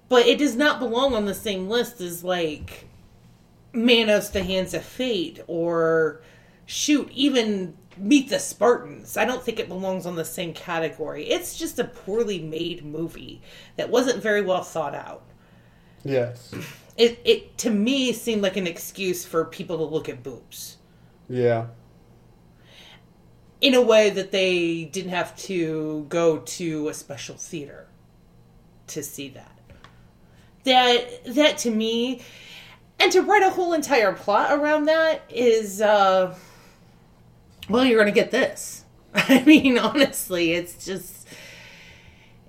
But 0.08 0.27
it 0.27 0.38
does 0.38 0.56
not 0.56 0.77
belong 0.77 1.15
on 1.15 1.25
the 1.25 1.34
same 1.34 1.67
list 1.67 1.99
as 1.99 2.23
like 2.23 2.88
Manos 3.73 4.29
the 4.29 4.43
Hands 4.43 4.71
of 4.71 4.84
Fate 4.86 5.39
or 5.47 6.21
shoot, 6.67 7.10
even 7.12 7.75
Meet 7.97 8.29
the 8.29 8.39
Spartans. 8.39 9.17
I 9.17 9.25
don't 9.25 9.43
think 9.43 9.60
it 9.60 9.67
belongs 9.67 10.06
on 10.06 10.15
the 10.15 10.25
same 10.25 10.53
category. 10.53 11.25
It's 11.29 11.58
just 11.58 11.79
a 11.79 11.84
poorly 11.86 12.39
made 12.39 12.84
movie 12.86 13.41
that 13.77 13.89
wasn't 13.89 14.21
very 14.21 14.41
well 14.41 14.63
thought 14.63 14.95
out. 14.95 15.23
yes, 16.03 16.56
It 16.97 17.19
it 17.23 17.56
to 17.60 17.69
me 17.69 18.12
seemed 18.13 18.41
like 18.41 18.58
an 18.58 18.65
excuse 18.65 19.25
for 19.25 19.45
people 19.45 19.77
to 19.77 19.84
look 19.84 20.10
at 20.10 20.23
boobs 20.23 20.77
yeah, 21.29 21.67
in 23.62 23.73
a 23.73 23.82
way 23.82 24.10
that 24.10 24.32
they 24.32 24.86
didn't 24.86 25.12
have 25.12 25.36
to 25.36 26.06
go 26.10 26.38
to 26.39 26.89
a 26.89 26.93
special 26.93 27.36
theater 27.36 27.88
to 28.88 29.03
see 29.03 29.29
that. 29.29 29.51
That 30.63 31.23
that 31.36 31.58
to 31.60 31.71
me 31.71 32.21
and 32.99 33.12
to 33.12 33.21
write 33.21 33.43
a 33.43 33.49
whole 33.51 33.73
entire 33.73 34.13
plot 34.13 34.51
around 34.58 34.86
that 34.86 35.23
is 35.29 35.82
uh 35.82 36.36
well 37.69 37.86
you're 37.86 38.02
going 38.02 38.13
to 38.13 38.19
get 38.19 38.32
this. 38.32 38.86
I 39.13 39.43
mean 39.43 39.78
honestly, 39.78 40.54
it's 40.54 40.86
just 40.86 41.28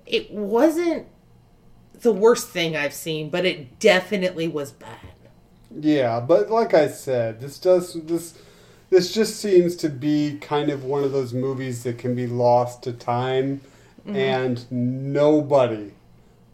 it 0.05 0.31
wasn't 0.31 1.07
the 2.01 2.11
worst 2.11 2.49
thing 2.49 2.75
I've 2.75 2.93
seen, 2.93 3.29
but 3.29 3.45
it 3.45 3.79
definitely 3.79 4.47
was 4.47 4.71
bad. 4.71 4.99
yeah. 5.77 6.19
But 6.19 6.49
like 6.49 6.73
I 6.73 6.87
said, 6.87 7.41
this 7.41 7.59
does 7.59 7.93
this. 7.93 8.39
This 8.91 9.11
just 9.11 9.39
seems 9.39 9.75
to 9.77 9.89
be 9.89 10.37
kind 10.39 10.69
of 10.69 10.83
one 10.83 11.03
of 11.03 11.11
those 11.11 11.33
movies 11.33 11.83
that 11.83 11.97
can 11.97 12.15
be 12.15 12.27
lost 12.27 12.83
to 12.83 12.93
time, 12.93 13.61
mm-hmm. 14.05 14.15
and 14.15 14.71
nobody, 14.71 15.91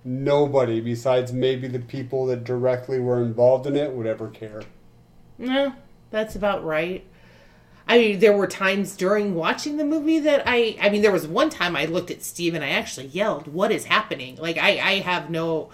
nobody 0.05 0.79
besides 0.79 1.33
maybe 1.33 1.67
the 1.67 1.79
people 1.79 2.25
that 2.27 2.45
directly 2.45 2.99
were 2.99 3.21
involved 3.21 3.67
in 3.67 3.75
it 3.75 3.91
would 3.91 4.07
ever 4.07 4.29
care. 4.29 4.63
No, 5.37 5.73
that's 6.09 6.35
about 6.37 6.63
right. 6.63 7.05
I 7.87 7.97
mean, 7.97 8.19
there 8.19 8.35
were 8.35 8.47
times 8.47 8.95
during 8.95 9.35
watching 9.35 9.77
the 9.77 9.85
movie 9.85 10.19
that 10.19 10.43
I, 10.45 10.77
I 10.81 10.89
mean, 10.89 11.01
there 11.01 11.11
was 11.11 11.27
one 11.27 11.49
time 11.49 11.75
I 11.75 11.85
looked 11.85 12.11
at 12.11 12.23
Steve 12.23 12.53
and 12.53 12.63
I 12.63 12.69
actually 12.69 13.07
yelled, 13.07 13.47
"What 13.47 13.71
is 13.71 13.85
happening?" 13.85 14.37
Like, 14.37 14.57
I, 14.57 14.79
I 14.79 14.93
have 14.99 15.29
no, 15.29 15.69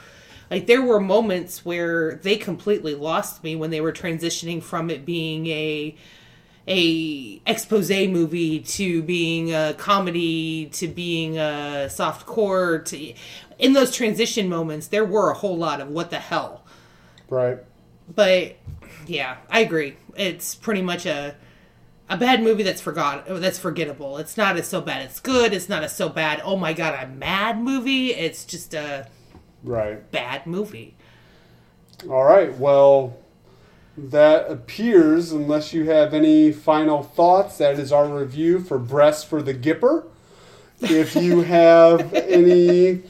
like, 0.50 0.68
there 0.68 0.82
were 0.82 1.00
moments 1.00 1.66
where 1.66 2.16
they 2.16 2.38
completely 2.38 2.96
lost 2.96 3.44
me 3.44 3.56
when 3.56 3.70
they 3.70 3.82
were 3.82 3.92
transitioning 3.92 4.64
from 4.64 4.90
it 4.90 5.06
being 5.06 5.48
a, 5.48 5.96
a 6.68 7.42
expose 7.46 7.90
movie 7.90 8.60
to 8.60 9.02
being 9.04 9.54
a 9.54 9.74
comedy 9.78 10.68
to 10.74 10.88
being 10.88 11.38
a 11.38 11.90
soft 11.90 12.26
core. 12.26 12.80
To, 12.80 13.14
in 13.60 13.74
those 13.74 13.96
transition 13.96 14.50
moments, 14.50 14.88
there 14.88 15.06
were 15.06 15.32
a 15.32 15.36
whole 15.36 15.58
lot 15.58 15.82
of 15.82 15.90
what 15.90 16.10
the 16.10 16.20
hell 16.20 16.64
Right. 17.30 17.60
but 18.14 18.56
yeah, 19.06 19.38
I 19.50 19.62
agree. 19.62 19.98
It's 20.16 20.56
pretty 20.56 20.82
much 20.82 21.06
a 21.06 21.36
a 22.10 22.18
bad 22.18 22.42
movie 22.42 22.64
that's 22.64 22.82
forgot 22.82 23.26
that's 23.28 23.60
forgettable. 23.60 24.18
It's 24.18 24.38
not 24.38 24.58
as 24.58 24.68
so 24.68 24.82
bad 24.82 25.04
it's 25.04 25.20
good. 25.20 25.54
It's 25.54 25.70
not 25.70 25.84
as 25.84 25.96
so 25.96 26.10
bad. 26.10 26.42
Oh 26.44 26.56
my 26.56 26.74
god, 26.74 26.94
I'm 26.94 27.20
mad 27.20 27.60
movie. 27.62 28.14
It's 28.14 28.46
just 28.46 28.74
a 28.74 29.08
Right. 29.64 30.10
bad 30.12 30.46
movie. 30.48 30.96
All 32.10 32.24
right. 32.24 32.56
Well, 32.58 33.18
that 33.98 34.50
appears, 34.50 35.32
unless 35.32 35.74
you 35.74 35.90
have 35.90 36.14
any 36.14 36.52
final 36.52 37.02
thoughts, 37.02 37.58
that 37.58 37.80
is 37.80 37.92
our 37.92 38.08
review 38.08 38.60
for 38.60 38.78
Breast 38.78 39.26
for 39.28 39.42
the 39.42 39.54
Gipper. 39.56 40.06
If 40.80 41.16
you 41.16 41.42
have 41.42 42.14
any 42.14 43.02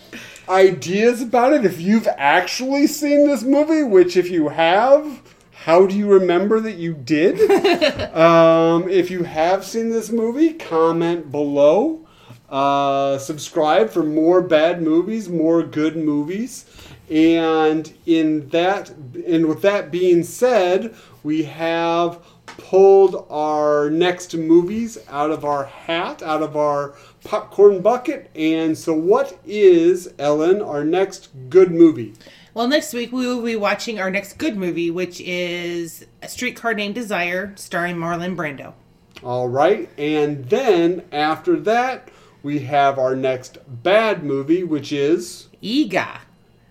ideas 0.48 1.22
about 1.22 1.52
it, 1.52 1.66
if 1.66 1.82
you've 1.82 2.08
actually 2.18 2.88
seen 2.88 3.28
this 3.28 3.44
movie, 3.44 3.84
which 3.84 4.16
if 4.16 4.30
you 4.32 4.48
have, 4.48 5.22
how 5.68 5.86
do 5.86 5.98
you 5.98 6.08
remember 6.08 6.62
that 6.62 6.78
you 6.78 6.94
did? 6.94 7.42
um, 8.16 8.88
if 8.88 9.12
you 9.12 9.24
have 9.24 9.66
seen 9.66 9.90
this 9.90 10.10
movie, 10.10 10.54
comment 10.54 11.30
below. 11.30 12.08
Uh, 12.48 13.18
subscribe 13.18 13.90
for 13.90 14.02
more 14.02 14.42
bad 14.42 14.82
movies, 14.82 15.28
more 15.28 15.62
good 15.64 15.98
movies. 15.98 16.64
And 17.12 17.92
in 18.06 18.48
that, 18.48 18.92
and 19.28 19.48
with 19.48 19.62
that 19.64 19.92
being 19.92 20.24
said, 20.24 20.96
we 21.22 21.44
have 21.44 22.24
pulled 22.46 23.28
our 23.30 23.90
next 23.90 24.34
movies 24.36 24.98
out 25.10 25.32
of 25.32 25.44
our 25.44 25.66
hat, 25.66 26.24
out 26.24 26.42
of 26.42 26.56
our 26.56 26.96
popcorn 27.26 27.82
bucket. 27.82 28.32
And 28.38 28.78
so, 28.78 28.94
what 28.94 29.38
is 29.46 30.14
Ellen 30.18 30.62
our 30.62 30.86
next 30.86 31.28
good 31.50 31.72
movie? 31.72 32.14
Well, 32.58 32.67
next 32.67 32.91
week 32.91 33.12
we 33.12 33.28
will 33.28 33.43
be 33.43 33.56
watching 33.56 34.00
our 34.00 34.10
next 34.10 34.39
good 34.39 34.58
movie, 34.58 34.89
which 34.89 35.22
is 35.22 36.08
A 36.24 36.28
Streetcar 36.28 36.74
Named 36.74 36.96
Desire, 36.96 37.54
starring 37.56 37.98
Marlon 37.98 38.36
Brando. 38.36 38.74
All 39.22 39.48
right, 39.48 39.88
and 39.96 40.43
then 40.50 41.04
after 41.12 41.60
that, 41.60 42.10
we 42.41 42.58
have 42.62 42.98
our 42.98 43.15
next 43.15 43.60
bad 43.84 44.24
movie, 44.24 44.63
which 44.63 44.91
is 44.91 45.50
Eegah. 45.62 46.22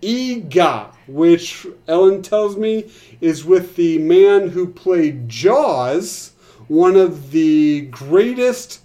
Eegah, 0.03 0.93
which 1.07 1.69
Ellen 1.87 2.21
tells 2.21 2.57
me 2.57 2.91
is 3.21 3.45
with 3.45 3.77
the 3.77 3.99
man 3.99 4.49
who 4.49 4.67
played 4.67 5.29
Jaws, 5.29 6.33
one 6.67 6.97
of 6.97 7.31
the 7.31 7.83
greatest 7.83 8.81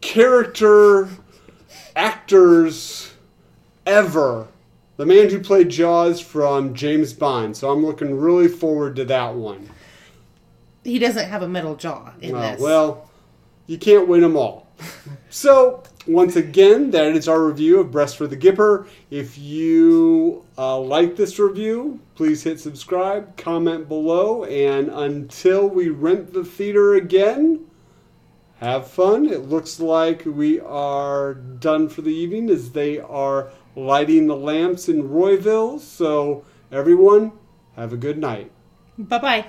character 0.00 1.08
actors 1.94 3.12
ever. 3.86 4.48
The 4.98 5.06
man 5.06 5.30
who 5.30 5.38
played 5.38 5.68
Jaws 5.68 6.20
from 6.20 6.74
James 6.74 7.12
Bond. 7.12 7.56
So 7.56 7.70
I'm 7.70 7.86
looking 7.86 8.18
really 8.18 8.48
forward 8.48 8.96
to 8.96 9.04
that 9.06 9.32
one. 9.34 9.70
He 10.82 10.98
doesn't 10.98 11.28
have 11.28 11.42
a 11.42 11.48
metal 11.48 11.76
jaw 11.76 12.10
in 12.20 12.34
Uh, 12.34 12.52
this. 12.52 12.60
well, 12.60 13.08
you 13.68 13.78
can't 13.78 14.08
win 14.08 14.22
them 14.22 14.36
all. 14.36 14.66
so, 15.30 15.84
once 16.08 16.34
again, 16.34 16.90
that 16.90 17.14
is 17.14 17.28
our 17.28 17.44
review 17.46 17.78
of 17.78 17.92
Breast 17.92 18.16
for 18.16 18.26
the 18.26 18.36
Gipper. 18.36 18.88
If 19.10 19.38
you 19.38 20.44
uh, 20.56 20.78
like 20.80 21.14
this 21.14 21.38
review, 21.38 22.00
please 22.16 22.42
hit 22.42 22.58
subscribe, 22.58 23.36
comment 23.36 23.86
below, 23.88 24.44
and 24.44 24.88
until 24.88 25.68
we 25.68 25.90
rent 25.90 26.32
the 26.32 26.44
theater 26.44 26.94
again, 26.94 27.66
have 28.60 28.88
fun. 28.88 29.26
It 29.26 29.42
looks 29.48 29.78
like 29.78 30.22
we 30.26 30.58
are 30.58 31.34
done 31.34 31.88
for 31.88 32.02
the 32.02 32.14
evening 32.14 32.50
as 32.50 32.72
they 32.72 32.98
are 32.98 33.50
lighting 33.78 34.26
the 34.26 34.36
lamps 34.36 34.88
in 34.88 35.08
Royville. 35.08 35.78
So, 35.78 36.44
everyone, 36.72 37.32
have 37.76 37.92
a 37.92 37.96
good 37.96 38.18
night. 38.18 38.50
bye 38.98 39.18
bye. 39.18 39.46